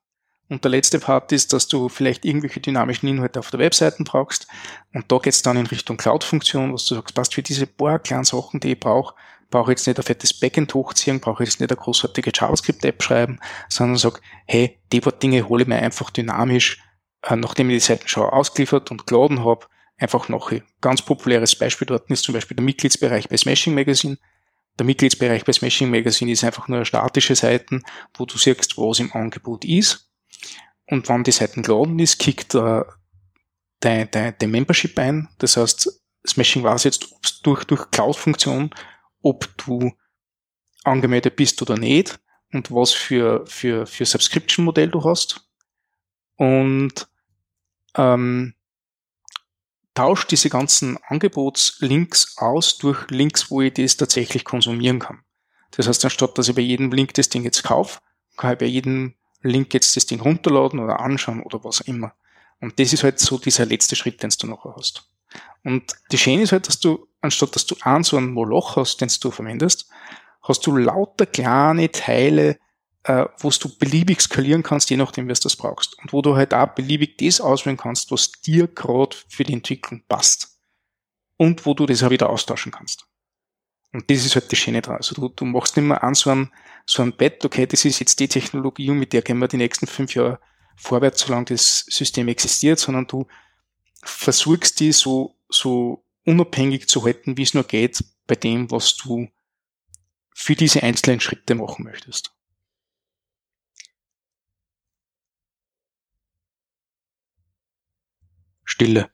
[0.48, 4.48] Und der letzte Part ist, dass du vielleicht irgendwelche dynamischen Inhalte auf der Webseite brauchst.
[4.94, 8.26] Und da geht's dann in Richtung Cloud-Funktion, was du sagst, passt für diese paar kleinen
[8.26, 9.16] Sachen, die ich brauche,
[9.50, 13.02] brauche ich jetzt nicht ein fettes Backend hochziehen, brauche ich jetzt nicht eine großartige JavaScript-App
[13.02, 16.80] schreiben, sondern sag, hey, die paar Dinge hole ich mir einfach dynamisch
[17.26, 19.66] äh, nachdem ich die Seiten schon ausgeliefert und geladen habe,
[19.98, 24.18] einfach noch ein ganz populäres Beispiel dort ist zum Beispiel der Mitgliedsbereich bei Smashing Magazine.
[24.78, 29.14] der Mitgliedsbereich bei Smashing Magazine ist einfach nur statische Seiten, wo du siehst, was im
[29.14, 30.10] Angebot ist.
[30.88, 32.84] Und wenn die Seiten geladen ist, kickt äh,
[33.80, 35.30] dein, dein, dein Membership ein.
[35.40, 38.72] Das heißt, Smashing weiß jetzt durch, durch Cloud-Funktion,
[39.22, 39.92] ob du
[40.84, 42.20] angemeldet bist oder nicht
[42.52, 45.50] und was für, für, für Subscription-Modell du hast.
[46.38, 47.08] Und
[47.96, 48.54] ähm,
[49.94, 55.24] tauscht diese ganzen Angebotslinks aus durch Links, wo ich das tatsächlich konsumieren kann.
[55.72, 58.00] Das heißt, anstatt dass ich bei jedem Link das Ding jetzt kaufe,
[58.38, 59.16] kann ich bei jedem
[59.48, 62.14] Link jetzt das Ding runterladen oder anschauen oder was immer.
[62.62, 65.10] Und das ist halt so dieser letzte Schritt, den du nachher hast.
[65.64, 69.02] Und die Schöne ist halt, dass du, anstatt dass du einen so einen Moloch hast,
[69.02, 69.90] den du verwendest,
[70.42, 72.60] hast du lauter kleine Teile,
[73.04, 75.98] äh, wo du beliebig skalieren kannst, je nachdem, was du das brauchst.
[76.00, 80.04] Und wo du halt auch beliebig das auswählen kannst, was dir gerade für die Entwicklung
[80.08, 80.60] passt.
[81.38, 83.06] Und wo du das auch wieder austauschen kannst.
[83.92, 84.98] Und das ist halt die Schöne dran.
[84.98, 86.52] Also du, du machst nicht mehr an so ein,
[86.86, 89.58] so ein Bett, okay, das ist jetzt die Technologie und mit der gehen wir die
[89.58, 90.40] nächsten fünf Jahre
[90.76, 93.28] vorwärts, solange das System existiert, sondern du
[94.04, 99.28] versuchst die so, so unabhängig zu halten, wie es nur geht, bei dem, was du
[100.34, 102.36] für diese einzelnen Schritte machen möchtest.
[108.64, 109.10] Stille.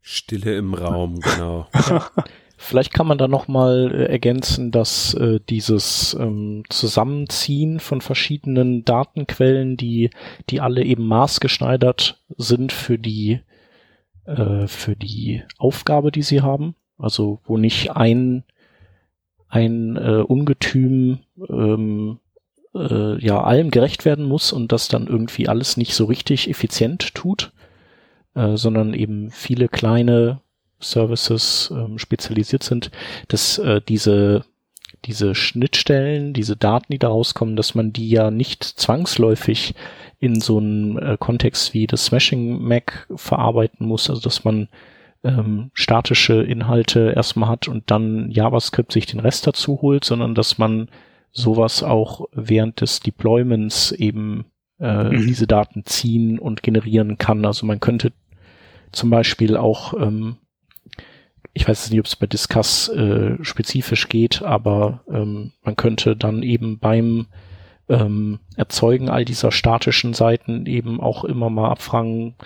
[0.00, 1.68] Stille im Raum, genau.
[2.62, 8.84] Vielleicht kann man da noch mal äh, ergänzen, dass äh, dieses ähm, Zusammenziehen von verschiedenen
[8.84, 10.10] Datenquellen, die
[10.48, 13.40] die alle eben maßgeschneidert sind für die
[14.26, 18.44] äh, für die Aufgabe, die sie haben, also wo nicht ein
[19.48, 21.18] ein äh, Ungetüm
[21.50, 22.20] ähm,
[22.76, 27.12] äh, ja allem gerecht werden muss und das dann irgendwie alles nicht so richtig effizient
[27.16, 27.52] tut,
[28.36, 30.41] äh, sondern eben viele kleine
[30.82, 32.90] Services ähm, spezialisiert sind,
[33.28, 34.44] dass äh, diese
[35.04, 39.74] diese Schnittstellen, diese Daten, die da rauskommen, dass man die ja nicht zwangsläufig
[40.20, 44.68] in so einem äh, Kontext wie das Smashing Mac verarbeiten muss, also dass man
[45.24, 50.58] ähm, statische Inhalte erstmal hat und dann JavaScript sich den Rest dazu holt, sondern dass
[50.58, 50.88] man
[51.32, 54.44] sowas auch während des Deployments eben
[54.78, 55.26] äh, mhm.
[55.26, 57.44] diese Daten ziehen und generieren kann.
[57.44, 58.12] Also man könnte
[58.92, 60.36] zum Beispiel auch, ähm,
[61.54, 66.42] ich weiß nicht, ob es bei Discuss äh, spezifisch geht, aber ähm, man könnte dann
[66.42, 67.26] eben beim
[67.88, 72.36] ähm, Erzeugen all dieser statischen Seiten eben auch immer mal abfragen,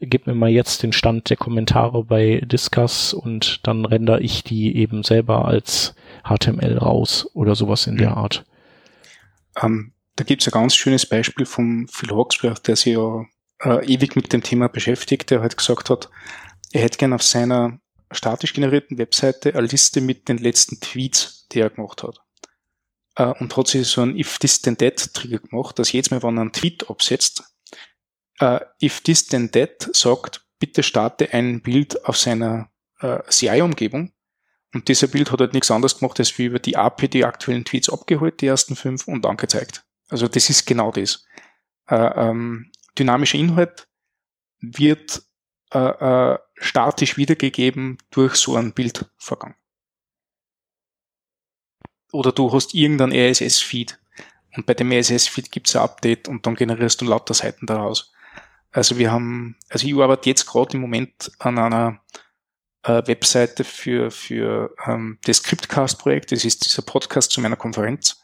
[0.00, 4.76] gib mir mal jetzt den Stand der Kommentare bei Discuss und dann render ich die
[4.76, 8.44] eben selber als HTML raus oder sowas in der Art.
[9.60, 13.24] Ähm, da gibt's ein ganz schönes Beispiel vom Phil Hawksworth, der sich ja
[13.62, 16.08] äh, ewig mit dem Thema beschäftigt, der halt gesagt hat,
[16.72, 17.78] er hätte gern auf seiner
[18.14, 22.20] statisch generierten Webseite eine Liste mit den letzten Tweets, die er gemacht hat.
[23.16, 26.22] Äh, und hat sich so ein If This Then That Trigger gemacht, dass jedes Mal,
[26.22, 27.44] wenn er einen Tweet absetzt,
[28.40, 34.12] äh, If This Then That sagt, bitte starte ein Bild auf seiner äh, CI-Umgebung.
[34.72, 37.64] Und dieser Bild hat halt nichts anderes gemacht, als wie über die API die aktuellen
[37.64, 39.84] Tweets abgeholt, die ersten fünf, und angezeigt.
[40.08, 41.24] Also das ist genau das.
[41.86, 43.86] Äh, ähm, dynamischer Inhalt
[44.60, 45.22] wird
[45.74, 49.56] äh, äh, statisch wiedergegeben durch so einen Bildvorgang.
[52.12, 53.98] Oder du hast irgendeinen RSS-Feed
[54.56, 58.12] und bei dem RSS-Feed gibt es ein Update und dann generierst du lauter Seiten daraus.
[58.70, 62.00] Also wir haben, also ich arbeite jetzt gerade im Moment an einer
[62.84, 68.22] äh, Webseite für, für ähm, das Scriptcast-Projekt, das ist dieser Podcast zu meiner Konferenz,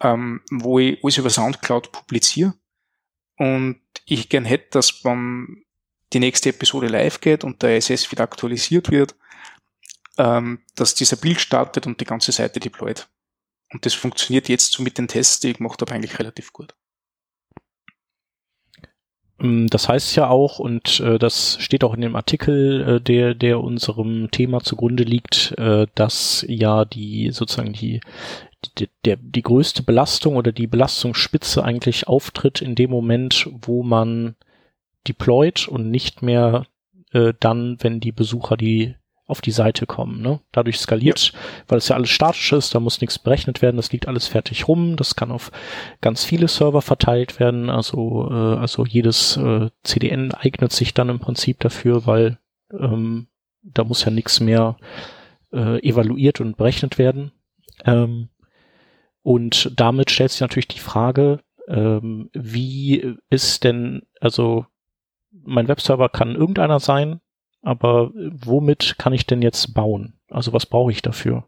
[0.00, 2.54] ähm, wo ich alles über Soundcloud publiziere
[3.36, 5.63] und ich gern hätte, dass wenn
[6.14, 9.14] die nächste Episode live geht und der SS wieder aktualisiert wird,
[10.16, 13.08] ähm, dass dieser Bild startet und die ganze Seite deployt.
[13.72, 16.74] Und das funktioniert jetzt so mit den Tests, die ich gemacht habe, eigentlich relativ gut.
[19.40, 23.34] Ähm, das heißt ja auch, und äh, das steht auch in dem Artikel, äh, der,
[23.34, 28.00] der unserem Thema zugrunde liegt, äh, dass ja die sozusagen die,
[28.78, 34.36] die, der, die größte Belastung oder die Belastungsspitze eigentlich auftritt in dem Moment, wo man
[35.06, 36.66] deployt und nicht mehr
[37.12, 38.94] äh, dann, wenn die Besucher die
[39.26, 40.20] auf die Seite kommen.
[40.20, 40.40] Ne?
[40.52, 41.38] Dadurch skaliert, ja.
[41.68, 44.68] weil es ja alles statisch ist, da muss nichts berechnet werden, das liegt alles fertig
[44.68, 45.50] rum, das kann auf
[46.02, 51.20] ganz viele Server verteilt werden, also, äh, also jedes äh, CDN eignet sich dann im
[51.20, 52.38] Prinzip dafür, weil
[52.78, 53.28] ähm,
[53.62, 54.76] da muss ja nichts mehr
[55.52, 57.32] äh, evaluiert und berechnet werden.
[57.86, 58.28] Ähm,
[59.22, 64.66] und damit stellt sich natürlich die Frage, ähm, wie ist denn, also
[65.42, 67.20] mein Webserver kann irgendeiner sein,
[67.62, 70.18] aber womit kann ich denn jetzt bauen?
[70.30, 71.44] Also was brauche ich dafür?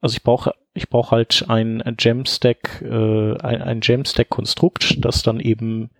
[0.00, 5.90] Also ich brauche ich brauche halt ein Jamstack, äh, ein, ein Jamstack-Konstrukt, das dann eben,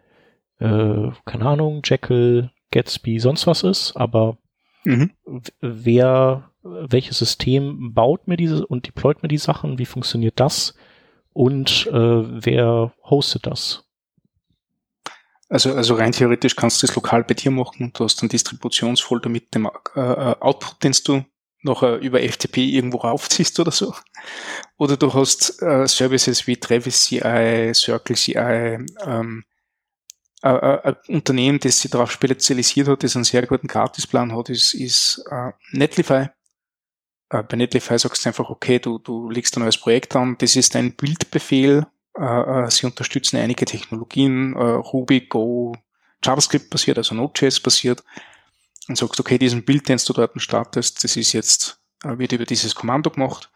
[0.59, 4.37] äh, keine Ahnung, Jekyll, Gatsby, sonst was ist, aber
[4.85, 5.12] mhm.
[5.61, 10.74] wer, welches System baut mir diese und deployt mir die Sachen, wie funktioniert das
[11.33, 13.83] und äh, wer hostet das?
[15.48, 17.92] Also, also rein theoretisch kannst du das lokal bei dir machen.
[17.94, 21.24] Du hast einen Distributionsfolder mit dem äh, äh Output, den du
[21.62, 23.94] noch äh, über FTP irgendwo raufziehst oder so.
[24.78, 29.44] Oder du hast äh, Services wie Travis CI, Circle CI, ähm,
[30.42, 34.50] äh, äh, ein Unternehmen, das sich darauf spezialisiert hat, das einen sehr guten Gratisplan hat,
[34.50, 36.28] ist, ist äh, Netlify.
[37.30, 40.76] Bei Netlify sagst du einfach, okay, du, du legst ein neues Projekt an, das ist
[40.76, 45.74] ein Bildbefehl, sie unterstützen einige Technologien, äh, Ruby, Go,
[46.22, 48.03] JavaScript basiert, also Node.js basiert
[48.88, 52.44] und sagst, okay, diesen Bild, den du dort startest, das ist jetzt, äh, wird über
[52.44, 53.50] dieses Kommando gemacht.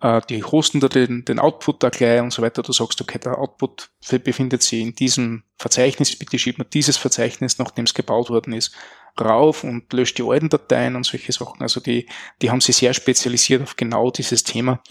[0.00, 2.62] Äh, die hosten da den, den Output da gleich und so weiter.
[2.62, 3.90] Du sagst, okay, der Output
[4.22, 8.72] befindet sich in diesem Verzeichnis, bitte schieb mir dieses Verzeichnis, nachdem es gebaut worden ist,
[9.18, 11.62] rauf und löscht die alten Dateien und solche Sachen.
[11.62, 12.06] Also die,
[12.42, 14.82] die haben sich sehr spezialisiert auf genau dieses Thema.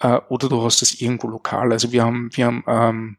[0.00, 1.72] Äh, oder du hast das irgendwo lokal.
[1.72, 3.16] Also wir haben, wir haben, ähm,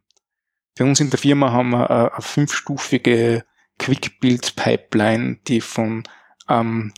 [0.78, 3.46] bei uns in der Firma haben wir eine, eine fünfstufige
[3.78, 6.04] Quick-Build-Pipeline, die von
[6.50, 6.94] ähm,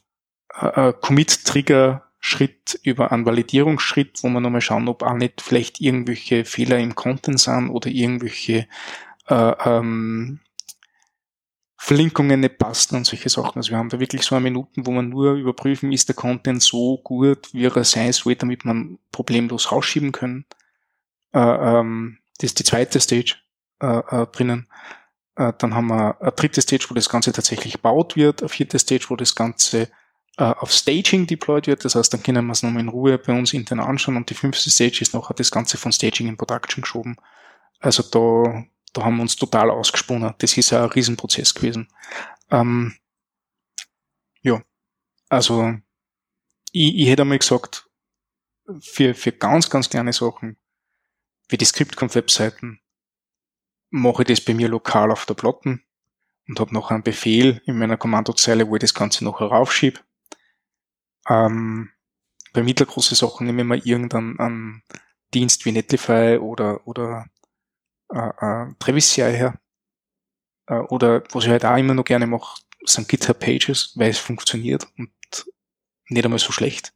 [0.60, 6.80] äh, Commit-Trigger-Schritt über einen Validierungsschritt, wo wir nochmal schauen, ob auch nicht vielleicht irgendwelche Fehler
[6.80, 8.68] im Content sind oder irgendwelche
[9.28, 10.40] äh, ähm,
[11.86, 13.58] Verlinkungen nicht passen und solche Sachen.
[13.58, 16.64] Also wir haben da wirklich so eine Minuten, wo man nur überprüfen, ist der Content
[16.64, 20.46] so gut, wie er sein soll, damit man problemlos rausschieben können.
[21.34, 23.36] Äh, ähm, das ist die zweite Stage
[23.82, 24.70] äh, äh, drinnen.
[25.36, 28.80] Äh, dann haben wir eine dritte Stage, wo das Ganze tatsächlich gebaut wird, eine vierte
[28.80, 29.90] Stage, wo das Ganze
[30.38, 31.84] äh, auf Staging deployed wird.
[31.84, 34.36] Das heißt, dann können wir es nochmal in Ruhe bei uns intern anschauen und die
[34.36, 37.18] fünfte Stage ist nachher das Ganze von Staging in Production geschoben.
[37.82, 40.34] Also da, da haben wir uns total ausgesponnen.
[40.38, 41.88] Das ist ein Riesenprozess gewesen.
[42.50, 42.96] Ähm,
[44.42, 44.62] ja,
[45.30, 45.74] also
[46.72, 47.90] ich, ich hätte einmal gesagt,
[48.80, 50.58] für, für ganz, ganz kleine Sachen,
[51.50, 52.80] wie die Scriptconf-Webseiten,
[53.90, 55.84] mache ich das bei mir lokal auf der Plotten
[56.48, 60.00] und habe noch einen Befehl in meiner Kommandozeile, wo ich das Ganze noch heraufschiebe.
[61.28, 61.92] Ähm,
[62.54, 64.84] bei mittelgroßen Sachen nehme ich mal irgendeinen
[65.34, 67.26] Dienst wie Netlify oder, oder
[68.14, 69.60] äh, äh, Travis CI her.
[70.68, 74.20] Äh, oder was ich halt auch immer noch gerne mache, sind GitHub Pages, weil es
[74.20, 75.12] funktioniert und
[76.08, 76.94] nicht einmal so schlecht.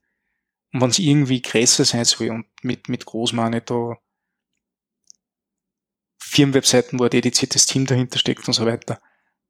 [0.73, 3.97] Und wenn es irgendwie größer sein soll und mit, mit Großmane da
[6.19, 8.99] Firmenwebseiten, wo ein dediziertes Team dahinter steckt und so weiter,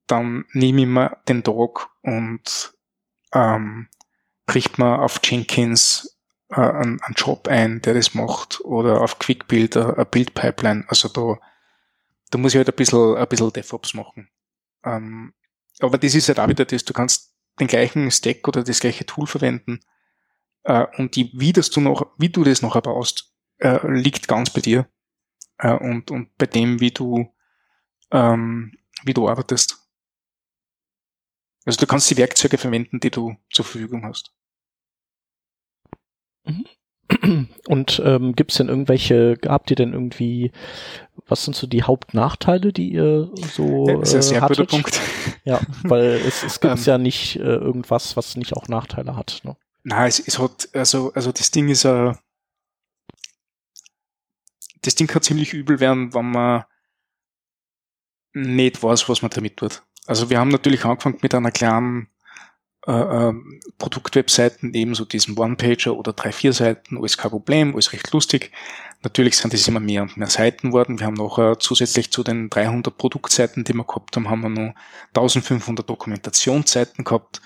[0.05, 2.73] dann nehme ich mir den Tag und
[3.33, 3.89] ähm,
[4.53, 6.17] richte mir auf Jenkins
[6.49, 10.85] äh, einen, einen, Job ein, der das macht, oder auf QuickBuild eine Build-Pipeline.
[10.87, 11.39] Also da,
[12.31, 14.29] da muss ich halt ein bisschen, ein bisschen DevOps machen.
[14.83, 15.33] Ähm,
[15.79, 19.05] aber das ist halt auch wieder das, du kannst den gleichen Stack oder das gleiche
[19.05, 19.79] Tool verwenden
[20.63, 24.49] äh, und die, wie, das du noch, wie du das noch baust, äh, liegt ganz
[24.51, 24.89] bei dir
[25.57, 27.33] äh, und, und bei dem, wie du,
[28.11, 29.77] ähm, wie du arbeitest.
[31.65, 34.33] Also du kannst die Werkzeuge verwenden, die du zur Verfügung hast.
[36.45, 36.65] Mhm.
[37.67, 40.51] Und ähm, gibt es denn irgendwelche, habt ihr denn irgendwie,
[41.27, 44.57] was sind so die Hauptnachteile, die ihr so äh, das ist ein sehr hattet?
[44.57, 44.99] guter Punkt.
[45.45, 49.41] Ja, weil es, es gibt ähm, ja nicht äh, irgendwas, was nicht auch Nachteile hat.
[49.43, 49.55] Ne?
[49.83, 52.13] Nein, es, es hat, also, also das Ding ist, äh,
[54.81, 56.65] das Ding kann ziemlich übel werden, wenn man
[58.33, 59.83] nicht weiß, was man damit tut.
[60.05, 62.07] Also wir haben natürlich angefangen mit einer kleinen
[62.87, 63.33] äh, äh,
[63.77, 68.53] Produktwebseiten, ebenso diesen One-Pager oder drei, vier Seiten, alles kein Problem, alles recht lustig.
[69.03, 70.97] Natürlich sind es immer mehr und mehr Seiten worden.
[70.99, 74.49] Wir haben noch äh, zusätzlich zu den 300 Produktseiten, die wir gehabt haben, haben wir
[74.49, 74.73] noch
[75.09, 77.41] 1500 Dokumentationsseiten gehabt.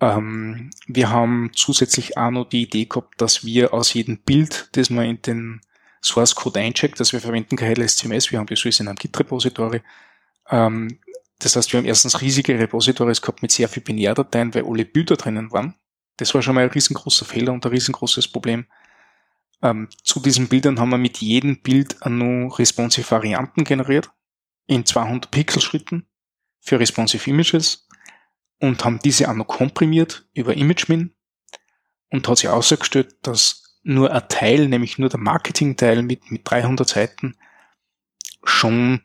[0.00, 4.88] Ähm, wir haben zusätzlich auch noch die Idee gehabt, dass wir aus jedem Bild, das
[4.88, 5.60] wir in den
[6.02, 6.98] Source Code eincheckt.
[6.98, 9.82] Also wir verwenden kein CMS, wir haben das alles in einem Git-Repository.
[10.50, 10.98] Ähm,
[11.40, 15.16] das heißt, wir haben erstens riesige Repositories gehabt mit sehr viel Binärdateien, weil alle Bilder
[15.16, 15.74] drinnen waren.
[16.16, 18.66] Das war schon mal ein riesengroßer Fehler und ein riesengroßes Problem.
[19.62, 24.10] Ähm, zu diesen Bildern haben wir mit jedem Bild nur responsive Varianten generiert
[24.66, 26.06] in 200 Pixelschritten
[26.60, 27.88] für responsive Images
[28.58, 31.14] und haben diese auch noch komprimiert über ImageMin
[32.10, 36.86] und hat sich ausgestellt, dass nur ein Teil, nämlich nur der Marketing-Teil mit, mit 300
[36.86, 37.36] Seiten,
[38.44, 39.00] schon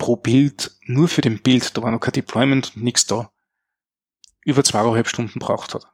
[0.00, 3.30] pro Bild, nur für den Bild, da war noch kein Deployment und nichts da,
[4.42, 5.86] über zweieinhalb Stunden braucht hat.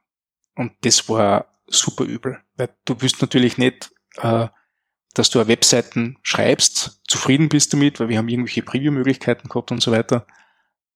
[0.55, 2.41] Und das war super übel.
[2.55, 4.47] Weil du wirst natürlich nicht, äh,
[5.13, 9.91] dass du Webseiten schreibst, zufrieden bist damit, weil wir haben irgendwelche Preview-Möglichkeiten gehabt und so
[9.91, 10.25] weiter.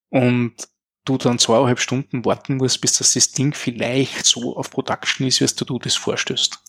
[0.09, 0.55] Und
[1.03, 5.41] du dann zweieinhalb Stunden warten musst, bis das, das Ding vielleicht so auf Production ist,
[5.41, 6.59] wie du das vorstößt.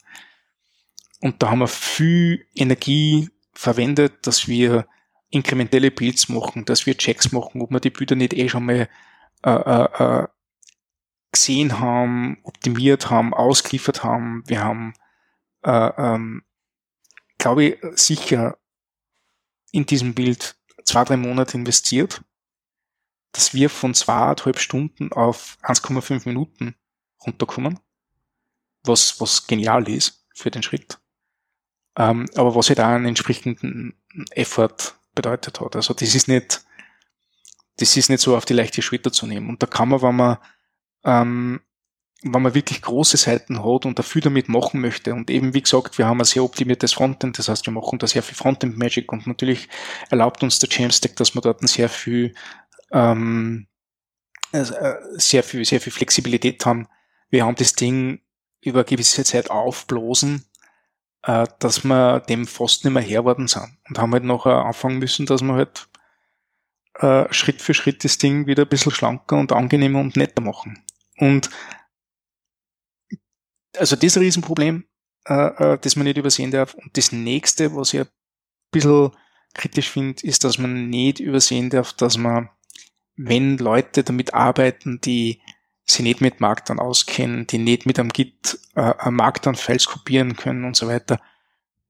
[1.21, 4.89] Und da haben wir viel Energie verwendet, dass wir
[5.33, 8.89] inkrementelle Builds machen, dass wir Checks machen, ob wir die Bilder nicht eh schon mal
[9.45, 10.29] äh, äh, äh
[11.33, 14.43] gesehen haben, optimiert haben, ausgeliefert haben.
[14.47, 14.93] Wir haben,
[15.63, 16.45] äh, ähm,
[17.39, 18.59] glaube ich, sicher
[19.73, 22.23] in diesem Bild zwei, drei Monate investiert,
[23.33, 26.75] dass wir von zweieinhalb Stunden auf 1,5 Minuten
[27.27, 27.81] runterkommen,
[28.85, 31.01] was, was genial ist für den Schritt.
[31.97, 33.95] Ähm, aber was halt auch einen entsprechenden
[34.33, 35.77] Effort bedeutet hat.
[35.77, 36.65] Also das ist nicht,
[37.77, 39.49] das ist nicht so auf die leichte Schulter zu nehmen.
[39.49, 40.39] Und da kann man, wenn man
[41.05, 41.61] ähm,
[42.23, 45.13] wenn man wirklich große Seiten hat und dafür damit machen möchte.
[45.13, 48.07] Und eben, wie gesagt, wir haben ein sehr optimiertes Frontend, das heißt, wir machen da
[48.07, 49.69] sehr viel Frontend Magic und natürlich
[50.11, 52.35] erlaubt uns der Jamstack, dass wir dort sehr viel,
[52.93, 53.67] ähm,
[54.53, 54.65] äh,
[55.15, 56.87] sehr viel, sehr viel Flexibilität haben.
[57.29, 58.21] Wir haben das Ding
[58.61, 60.45] über eine gewisse Zeit aufblosen,
[61.23, 64.99] äh, dass wir dem fast nicht mehr Herr worden sind und haben halt nachher anfangen
[64.99, 65.89] müssen, dass wir halt
[66.99, 70.85] äh, Schritt für Schritt das Ding wieder ein bisschen schlanker und angenehmer und netter machen.
[71.19, 71.51] Und
[73.77, 74.85] also das Riesenproblem,
[75.27, 76.75] äh, äh, das man nicht übersehen darf.
[76.75, 78.09] Und das nächste, was ich ein
[78.71, 79.13] bisschen
[79.55, 82.51] kritisch finde, ist, dass man nicht übersehen darf, dass man,
[83.17, 85.41] wenn Leute damit arbeiten, die
[85.93, 90.77] sie nicht mit Markdown auskennen, die nicht mit einem Git äh, Markdown-Files kopieren können und
[90.77, 91.21] so weiter,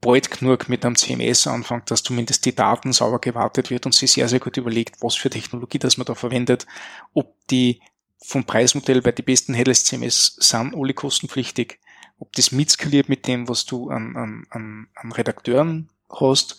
[0.00, 4.07] bald genug mit einem CMS anfängt, dass zumindest die Daten sauber gewartet wird und sie
[4.07, 6.66] sehr, sehr gut überlegt, was für Technologie das man da verwendet,
[7.14, 7.80] ob die
[8.18, 11.78] vom Preismodell, weil die besten Headless CMS sind alle kostenpflichtig,
[12.18, 16.57] ob das mitskaliert mit dem, was du an, an, an, an Redakteuren hast,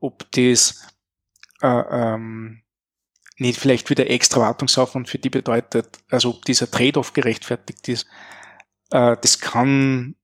[0.00, 0.86] ob das
[1.62, 2.63] äh, ähm,
[3.36, 8.06] nicht vielleicht wieder extra Wartungsaufwand für die bedeutet, also ob dieser Trade-off gerechtfertigt ist,
[8.90, 10.14] äh, das kann,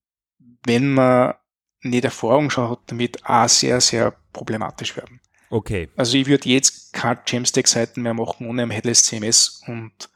[0.65, 1.35] wenn man
[1.83, 5.21] nicht Erfahrung schon hat, damit auch sehr, sehr problematisch werden.
[5.49, 5.89] Okay.
[5.97, 10.09] Also ich würde jetzt keine Jamstack-Seiten mehr machen ohne ein Headless CMS und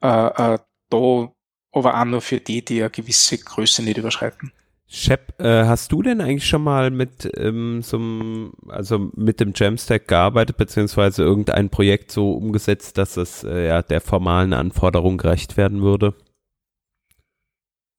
[0.00, 0.58] äh, äh,
[0.90, 1.32] da
[1.72, 4.52] aber auch nur für die, die eine gewisse Größe nicht überschreiten.
[4.90, 8.00] Shep, äh, hast du denn eigentlich schon mal mit ähm, so
[8.68, 14.00] also mit dem Jamstack gearbeitet, beziehungsweise irgendein Projekt so umgesetzt, dass es äh, ja der
[14.00, 16.14] formalen Anforderung gerecht werden würde?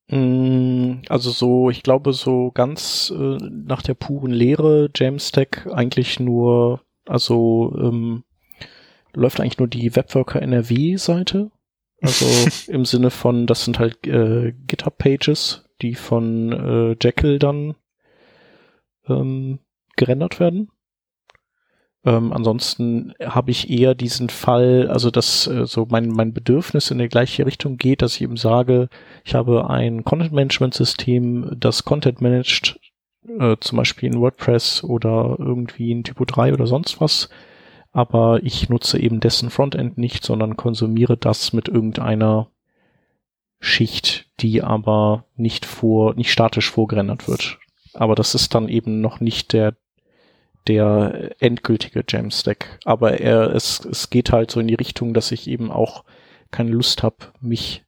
[0.07, 6.81] Mm, also so, ich glaube, so ganz äh, nach der puren Lehre Jamstack eigentlich nur,
[7.05, 8.23] also ähm,
[9.13, 11.51] läuft eigentlich nur die Webworker NRW-Seite
[12.01, 12.25] also
[12.71, 17.75] im Sinne von, das sind halt äh, GitHub-Pages, die von äh, Jekyll dann
[19.07, 19.59] ähm,
[19.95, 20.71] gerendert werden.
[22.05, 26.99] Ähm, ansonsten habe ich eher diesen Fall, also dass äh, so mein, mein Bedürfnis in
[26.99, 28.87] die gleiche Richtung geht, dass ich eben sage,
[29.25, 32.79] ich habe ein Content-Management-System, das Content managt,
[33.27, 37.29] äh, zum Beispiel in WordPress oder irgendwie in Typo 3 oder sonst was
[37.91, 42.47] aber ich nutze eben dessen Frontend nicht, sondern konsumiere das mit irgendeiner
[43.59, 47.59] Schicht, die aber nicht vor, nicht statisch vorgerendert wird.
[47.93, 49.75] Aber das ist dann eben noch nicht der,
[50.67, 52.79] der endgültige Jamstack.
[52.85, 56.03] Aber er, es, es geht halt so in die Richtung, dass ich eben auch
[56.51, 57.83] keine Lust habe, mich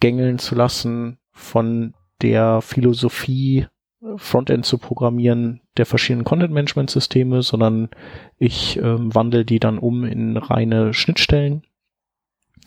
[0.00, 3.66] gängeln zu lassen von der Philosophie
[4.16, 7.88] Frontend zu programmieren der verschiedenen Content-Management-Systeme, sondern
[8.38, 11.62] ich ähm, wandle die dann um in reine Schnittstellen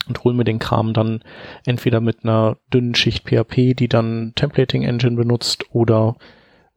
[0.10, 1.24] und hole mir den Kram dann
[1.66, 6.18] entweder mit einer dünnen Schicht PHP, die dann Templating Engine benutzt, oder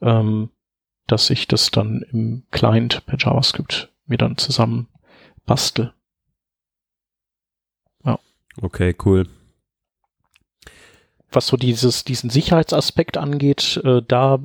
[0.00, 0.50] ähm,
[1.08, 4.88] dass ich das dann im Client per JavaScript mir dann zusammen
[5.44, 5.92] bastel.
[8.04, 8.20] Ja.
[8.60, 9.26] Okay, cool
[11.34, 14.40] was so dieses, diesen Sicherheitsaspekt angeht, äh, da,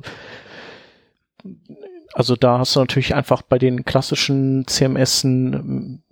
[2.12, 6.02] also da hast du natürlich einfach bei den klassischen CMSen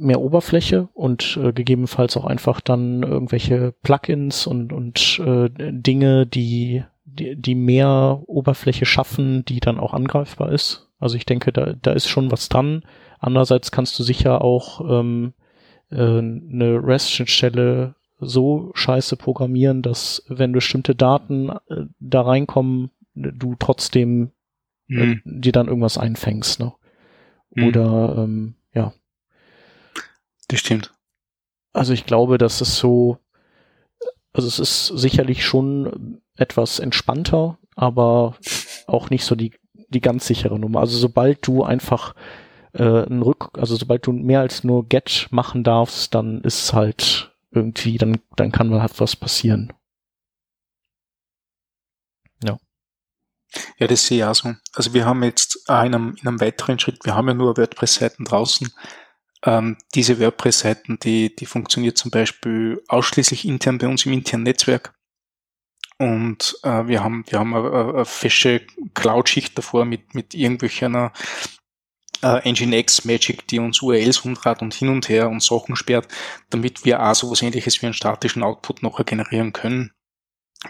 [0.00, 6.84] mehr Oberfläche und äh, gegebenenfalls auch einfach dann irgendwelche Plugins und, und äh, Dinge, die,
[7.04, 10.88] die, die mehr Oberfläche schaffen, die dann auch angreifbar ist.
[10.98, 12.82] Also ich denke, da, da ist schon was dran.
[13.18, 15.34] Andererseits kannst du sicher auch ähm,
[15.90, 24.30] äh, eine REST-Schnittstelle so scheiße programmieren, dass wenn bestimmte Daten äh, da reinkommen, du trotzdem
[24.88, 25.22] äh, mhm.
[25.24, 26.72] dir dann irgendwas einfängst, ne?
[27.54, 27.64] Mhm.
[27.64, 28.54] Oder ähm.
[30.50, 30.92] Das stimmt.
[31.72, 33.18] Also ich glaube, dass es so
[34.32, 38.36] Also es ist sicherlich schon etwas entspannter, aber
[38.86, 39.52] auch nicht so die,
[39.88, 40.80] die ganz sichere Nummer.
[40.80, 42.14] Also sobald du einfach
[42.72, 47.34] äh, ein Rück, also sobald du mehr als nur Get machen darfst, dann ist halt
[47.50, 49.72] irgendwie, dann, dann kann mal halt was passieren.
[52.44, 52.58] Ja.
[53.78, 54.54] Ja, das sehe ich auch so.
[54.74, 58.24] Also wir haben jetzt in einem, in einem weiteren Schritt, wir haben ja nur WordPress-Seiten
[58.24, 58.72] draußen.
[59.44, 64.94] Ähm, diese WordPress-Seiten, die, die funktioniert zum Beispiel ausschließlich intern bei uns im internen Netzwerk.
[65.98, 68.62] Und äh, wir haben, wir haben eine, eine fesche
[68.94, 71.12] Cloud-Schicht davor mit, mit irgendwelcher
[72.22, 76.08] äh, Nginx Magic, die uns URLs umdreht und hin und her und Sachen sperrt,
[76.50, 79.92] damit wir auch so was ähnliches wie einen statischen Output nachher generieren können.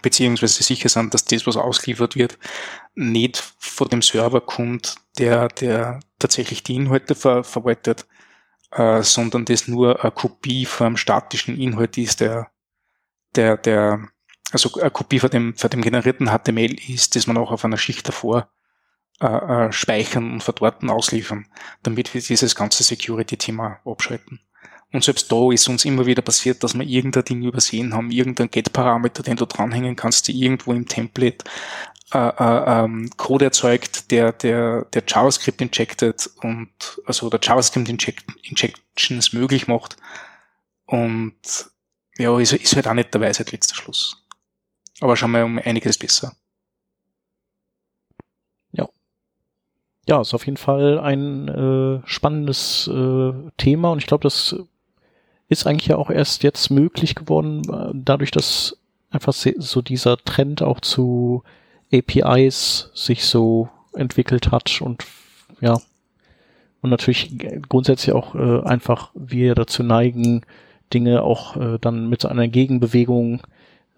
[0.02, 2.38] Beziehungsweise sicher sind, dass das, was ausgeliefert wird,
[2.94, 8.06] nicht von dem Server kommt, der, der tatsächlich die Inhalte ver verwaltet,
[8.72, 12.50] äh, sondern das nur eine Kopie vom statischen Inhalt ist, der,
[13.34, 14.08] der, der,
[14.52, 17.78] also eine Kopie von dem, von dem generierten HTML ist, das man auch auf einer
[17.78, 18.48] Schicht davor
[19.20, 21.46] äh, äh, speichern und verdorten ausliefern,
[21.82, 24.40] damit wir dieses ganze Security-Thema abschalten.
[24.92, 28.50] Und selbst da ist uns immer wieder passiert, dass wir irgendein Ding übersehen haben, irgendein
[28.50, 31.44] Get-Parameter, den du dranhängen kannst, die irgendwo im Template
[32.12, 36.70] äh, äh, ähm, Code erzeugt, der, der, der JavaScript injected und
[37.06, 39.96] also der JavaScript Inject Injections möglich macht.
[40.86, 41.34] Und
[42.18, 44.16] ja, ist, ist halt auch nicht der Weisheit letzter Schluss.
[45.00, 46.34] Aber schon mal um einiges besser.
[50.10, 54.56] ja, ist auf jeden Fall ein äh, spannendes äh, Thema und ich glaube, das
[55.48, 58.76] ist eigentlich ja auch erst jetzt möglich geworden, äh, dadurch, dass
[59.10, 61.44] einfach so dieser Trend auch zu
[61.92, 65.04] APIs sich so entwickelt hat und
[65.60, 65.80] ja,
[66.82, 67.36] und natürlich
[67.68, 70.42] grundsätzlich auch äh, einfach wir dazu neigen,
[70.94, 73.42] Dinge auch äh, dann mit einer Gegenbewegung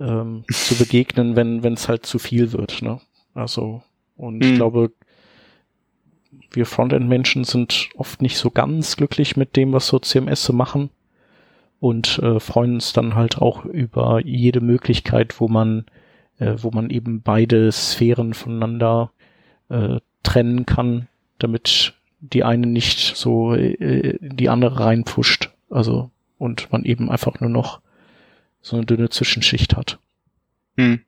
[0.00, 2.82] ähm, zu begegnen, wenn wenn es halt zu viel wird.
[2.82, 3.00] Ne?
[3.34, 3.82] Also
[4.16, 4.42] und mhm.
[4.42, 4.90] ich glaube,
[6.50, 10.90] wir Frontend-Menschen sind oft nicht so ganz glücklich mit dem, was so CMS machen
[11.80, 15.84] und äh, freuen uns dann halt auch über jede Möglichkeit, wo man,
[16.42, 19.12] äh, wo man eben beide Sphären voneinander
[19.68, 25.50] äh, trennen kann, damit die eine nicht so äh, die andere reinpusht.
[25.70, 27.80] Also und man eben einfach nur noch
[28.60, 30.00] so eine dünne Zwischenschicht hat.
[30.76, 31.00] Hm.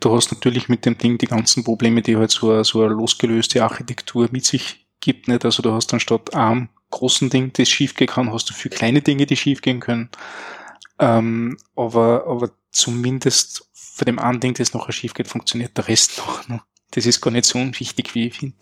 [0.00, 3.62] Du hast natürlich mit dem Ding die ganzen Probleme, die halt so so eine losgelöste
[3.62, 5.44] Architektur mit sich gibt, nicht?
[5.44, 9.26] Also du hast anstatt einem großen Ding, das schiefgehen kann, hast du viele kleine Dinge,
[9.26, 10.10] die schiefgehen können.
[10.98, 16.18] Ähm, aber, aber zumindest für dem einen Ding, das nachher schief geht, funktioniert der Rest
[16.26, 16.48] noch.
[16.48, 16.60] Ne?
[16.90, 18.56] Das ist gar nicht so unwichtig, wie ich finde.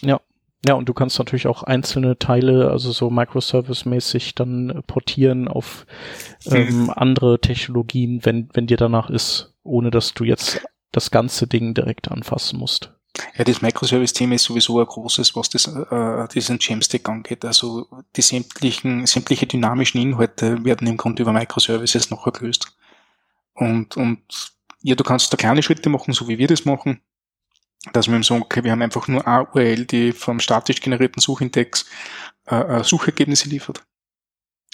[0.00, 0.20] Ja.
[0.66, 5.86] Ja, und du kannst natürlich auch einzelne Teile, also so Microservice-mäßig dann portieren auf
[6.44, 6.90] ähm, mhm.
[6.90, 10.60] andere Technologien, wenn, wenn dir danach ist ohne dass du jetzt
[10.92, 12.92] das ganze Ding direkt anfassen musst.
[13.36, 17.44] Ja, das Microservice-Thema ist sowieso ein großes, was das, äh, diesen Jamstack angeht.
[17.44, 22.72] Also die sämtlichen, sämtliche dynamischen Inhalte werden im Grunde über Microservices noch gelöst.
[23.60, 24.52] Und, und
[24.82, 27.00] ja, du kannst da kleine Schritte machen, so wie wir das machen,
[27.92, 31.86] dass wir sagen, okay, wir haben einfach nur eine URL, die vom statisch generierten Suchindex
[32.46, 33.84] äh, Suchergebnisse liefert.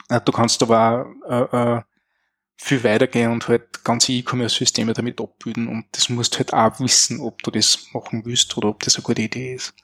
[0.08, 1.82] Äh, du kannst aber auch äh, äh,
[2.56, 7.42] viel weitergehen und halt ganze E-Commerce-Systeme damit abbilden und das musst halt auch wissen, ob
[7.42, 9.74] du das machen willst oder ob das eine gute Idee ist.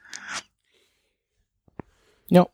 [2.28, 2.46] Ja.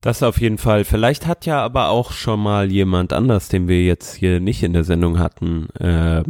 [0.00, 0.84] Das auf jeden Fall.
[0.84, 4.72] Vielleicht hat ja aber auch schon mal jemand anders, den wir jetzt hier nicht in
[4.72, 6.22] der Sendung hatten, äh,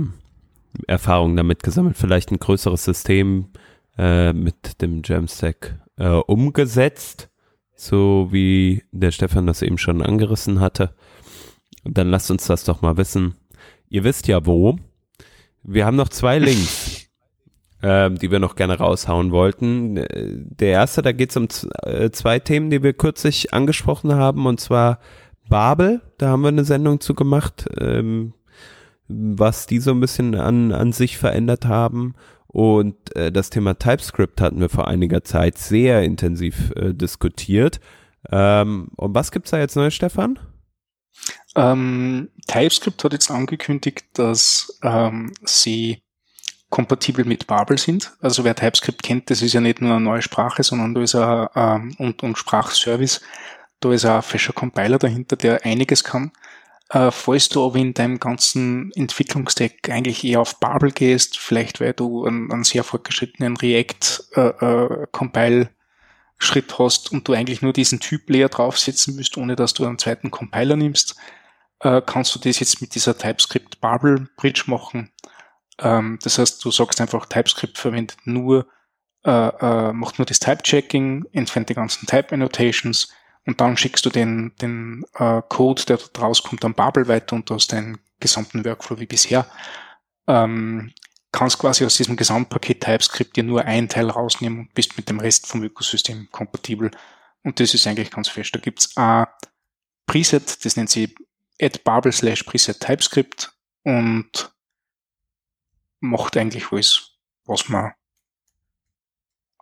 [0.88, 1.96] Erfahrungen damit gesammelt.
[1.96, 3.50] Vielleicht ein größeres System
[3.96, 7.28] äh, mit dem Jamstack äh, umgesetzt,
[7.76, 10.94] so wie der Stefan das eben schon angerissen hatte.
[11.84, 13.36] Dann lasst uns das doch mal wissen.
[13.88, 14.78] Ihr wisst ja wo.
[15.62, 17.09] Wir haben noch zwei Links,
[17.82, 19.94] äh, die wir noch gerne raushauen wollten.
[19.96, 21.48] Der erste, da geht es um
[21.82, 24.98] äh, zwei Themen, die wir kürzlich angesprochen haben, und zwar
[25.48, 26.00] Babel.
[26.18, 28.34] Da haben wir eine Sendung zu gemacht, ähm,
[29.08, 32.14] was die so ein bisschen an, an sich verändert haben.
[32.46, 37.80] Und äh, das Thema TypeScript hatten wir vor einiger Zeit sehr intensiv äh, diskutiert.
[38.30, 40.38] Ähm, und was gibt's da jetzt Neues, Stefan?
[41.56, 46.02] Ähm, TypeScript hat jetzt angekündigt, dass ähm, sie
[46.70, 48.12] kompatibel mit Babel sind.
[48.20, 51.14] Also wer TypeScript kennt, das ist ja nicht nur eine neue Sprache, sondern da ist
[51.14, 53.20] ein ähm, und, und Sprachservice,
[53.80, 56.32] da ist ein fescher Compiler dahinter, der einiges kann.
[56.90, 61.92] Äh, falls du aber in deinem ganzen Entwicklungstack eigentlich eher auf Babel gehst, vielleicht weil
[61.92, 65.70] du einen, einen sehr fortgeschrittenen React äh, äh, Compile
[66.38, 69.98] Schritt hast und du eigentlich nur diesen Typ Layer draufsetzen müsst, ohne dass du einen
[69.98, 71.16] zweiten Compiler nimmst,
[71.80, 75.10] äh, kannst du das jetzt mit dieser TypeScript Bubble Bridge machen.
[75.80, 78.66] Ähm, das heißt, du sagst einfach, TypeScript verwendet nur,
[79.24, 83.12] äh, äh, macht nur das Type-Checking, entfernt die ganzen Type-Annotations
[83.46, 87.48] und dann schickst du den, den äh, Code, der dort rauskommt, an Bubble weiter und
[87.48, 89.46] du hast deinen gesamten Workflow wie bisher.
[90.26, 90.92] Ähm,
[91.32, 95.20] kannst quasi aus diesem Gesamtpaket TypeScript dir nur ein Teil rausnehmen und bist mit dem
[95.20, 96.90] Rest vom Ökosystem kompatibel.
[97.42, 98.54] Und das ist eigentlich ganz fest.
[98.54, 99.26] Da gibt's ein
[100.06, 101.14] Preset, das nennt sie
[101.60, 103.52] add bubble slash preset TypeScript
[103.84, 104.50] und
[106.00, 107.92] macht eigentlich alles, was man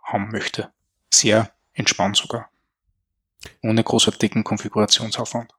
[0.03, 0.71] haben möchte.
[1.13, 2.49] Sehr entspannt sogar.
[3.61, 5.53] Ohne großartigen Konfigurationsaufwand.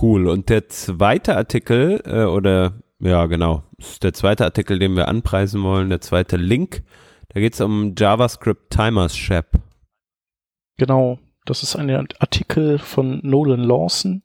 [0.00, 0.28] Cool.
[0.28, 5.62] Und der zweite Artikel, äh, oder ja, genau, ist der zweite Artikel, den wir anpreisen
[5.62, 6.84] wollen, der zweite Link,
[7.30, 9.58] da geht es um JavaScript Timers Shap.
[10.76, 14.22] Genau, das ist ein Artikel von Nolan Lawson,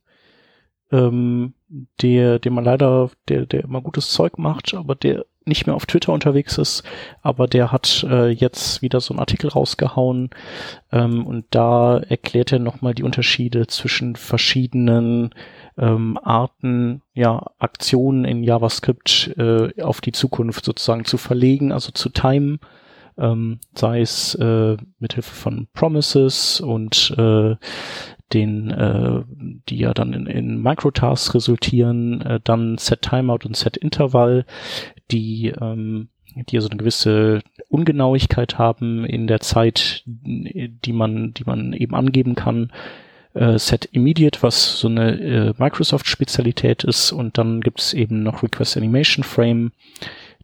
[0.92, 1.54] ähm,
[2.00, 5.86] der, der man leider, der, der immer gutes Zeug macht, aber der nicht mehr auf
[5.86, 6.82] Twitter unterwegs ist,
[7.22, 10.30] aber der hat äh, jetzt wieder so einen Artikel rausgehauen
[10.92, 15.30] ähm, und da erklärt er nochmal die Unterschiede zwischen verschiedenen
[15.78, 22.08] ähm, Arten, ja, Aktionen in JavaScript äh, auf die Zukunft sozusagen zu verlegen, also zu
[22.08, 22.58] timen,
[23.18, 27.56] ähm, sei es äh, mithilfe von Promises und äh,
[28.32, 29.22] den, äh,
[29.68, 34.44] die ja dann in, in Microtasks resultieren, äh, dann Set Timeout und Set Interval,
[35.10, 41.72] die ähm, die also eine gewisse Ungenauigkeit haben in der Zeit, die man, die man
[41.72, 42.70] eben angeben kann.
[43.32, 48.76] Äh, Set Immediate, was so eine äh, Microsoft-Spezialität ist, und dann gibt's eben noch Request
[48.76, 49.72] Animation Frame,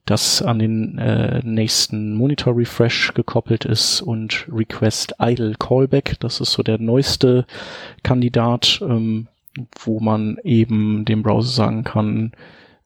[0.04, 6.52] das an den äh, nächsten Monitor Refresh gekoppelt ist und Request Idle Callback, das ist
[6.52, 7.46] so der neueste
[8.02, 9.28] Kandidat, ähm,
[9.78, 12.32] wo man eben dem Browser sagen kann,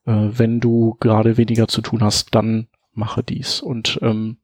[0.05, 3.61] äh, wenn du gerade weniger zu tun hast, dann mache dies.
[3.61, 4.37] Und ähm,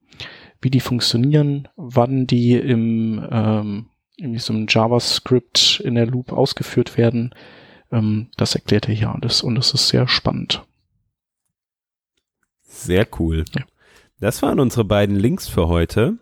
[0.62, 3.86] wie die funktionieren, wann die im ähm,
[4.18, 7.34] in diesem JavaScript in der Loop ausgeführt werden,
[7.92, 10.64] ähm, das erklärt er hier alles und es ist sehr spannend.
[12.86, 13.46] Sehr cool.
[13.56, 13.64] Ja.
[14.20, 16.18] Das waren unsere beiden Links für heute.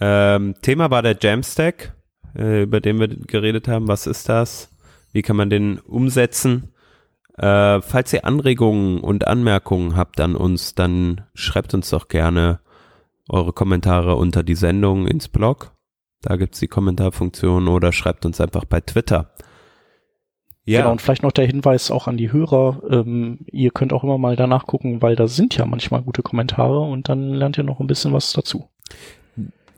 [0.00, 1.94] Ähm, Thema war der Jamstack,
[2.34, 3.88] äh, über den wir geredet haben.
[3.88, 4.70] Was ist das?
[5.12, 6.72] Wie kann man den umsetzen?
[7.36, 12.60] Äh, falls ihr Anregungen und Anmerkungen habt an uns, dann schreibt uns doch gerne
[13.28, 15.72] eure Kommentare unter die Sendung ins Blog.
[16.22, 19.34] Da gibt's die Kommentarfunktion oder schreibt uns einfach bei Twitter.
[20.66, 20.80] Ja.
[20.80, 22.82] Genau, und vielleicht noch der Hinweis auch an die Hörer.
[22.90, 26.80] Ähm, ihr könnt auch immer mal danach gucken, weil da sind ja manchmal gute Kommentare
[26.80, 28.68] und dann lernt ihr noch ein bisschen was dazu.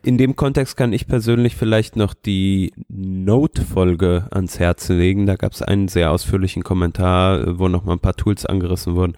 [0.02, 5.26] In dem Kontext kann ich persönlich vielleicht noch die Note-Folge ans Herz legen.
[5.26, 9.16] Da gab es einen sehr ausführlichen Kommentar, wo noch mal ein paar Tools angerissen wurden.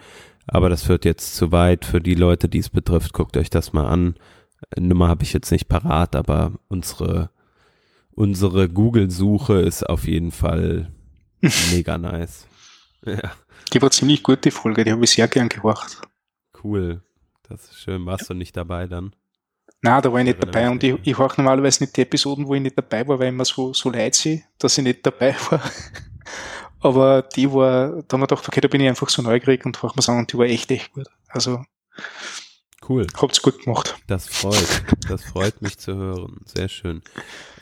[0.48, 3.12] Aber das führt jetzt zu weit für die Leute, die es betrifft.
[3.12, 4.16] Guckt euch das mal an.
[4.76, 7.30] Nummer habe ich jetzt nicht parat, aber unsere,
[8.10, 10.90] unsere Google-Suche ist auf jeden Fall
[11.40, 12.46] Mega nice.
[13.04, 13.32] Ja.
[13.72, 16.02] Die war ziemlich gut, die Folge, die habe ich sehr gern gemacht.
[16.62, 17.02] Cool.
[17.48, 18.04] Das ist schön.
[18.06, 19.14] Warst du nicht dabei dann?
[19.82, 22.54] Na, da war ich nicht dabei und ich, ich höre normalerweise nicht die Episoden, wo
[22.54, 25.34] ich nicht dabei war, weil ich immer so, so leid sehe, dass ich nicht dabei
[25.50, 25.62] war.
[26.80, 29.82] Aber die war, da haben wir gedacht, okay, da bin ich einfach so neugierig und
[29.82, 31.06] höre mir sagen, und die war echt, echt gut.
[31.28, 31.64] Also,
[32.90, 33.06] Cool.
[33.22, 33.94] Habt's gut gemacht.
[34.08, 34.82] Das freut.
[35.08, 36.38] Das freut mich zu hören.
[36.44, 37.02] Sehr schön.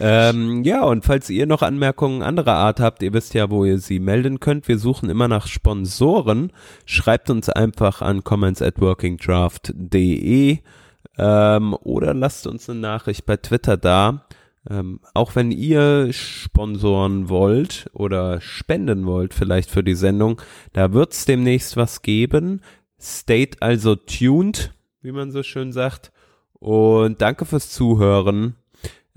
[0.01, 3.79] Ähm, ja, und falls ihr noch Anmerkungen anderer Art habt, ihr wisst ja, wo ihr
[3.79, 4.69] sie melden könnt.
[4.69, 6.51] Wir suchen immer nach Sponsoren.
[6.87, 10.61] Schreibt uns einfach an comments at workingdraft.de
[11.19, 14.25] ähm, oder lasst uns eine Nachricht bei Twitter da.
[14.71, 20.41] Ähm, auch wenn ihr sponsoren wollt oder spenden wollt, vielleicht für die Sendung,
[20.73, 22.63] da wird's demnächst was geben.
[22.99, 26.13] State also tuned wie man so schön sagt.
[26.55, 28.57] Und danke fürs Zuhören.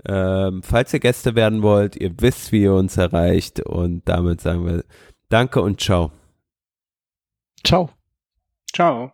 [0.04, 3.60] Ähm, falls ihr Gäste werden wollt, ihr wisst, wie ihr uns erreicht.
[3.60, 4.84] Und damit sagen wir
[5.28, 6.12] Danke und ciao.
[7.64, 7.90] Ciao.
[8.74, 9.12] Ciao.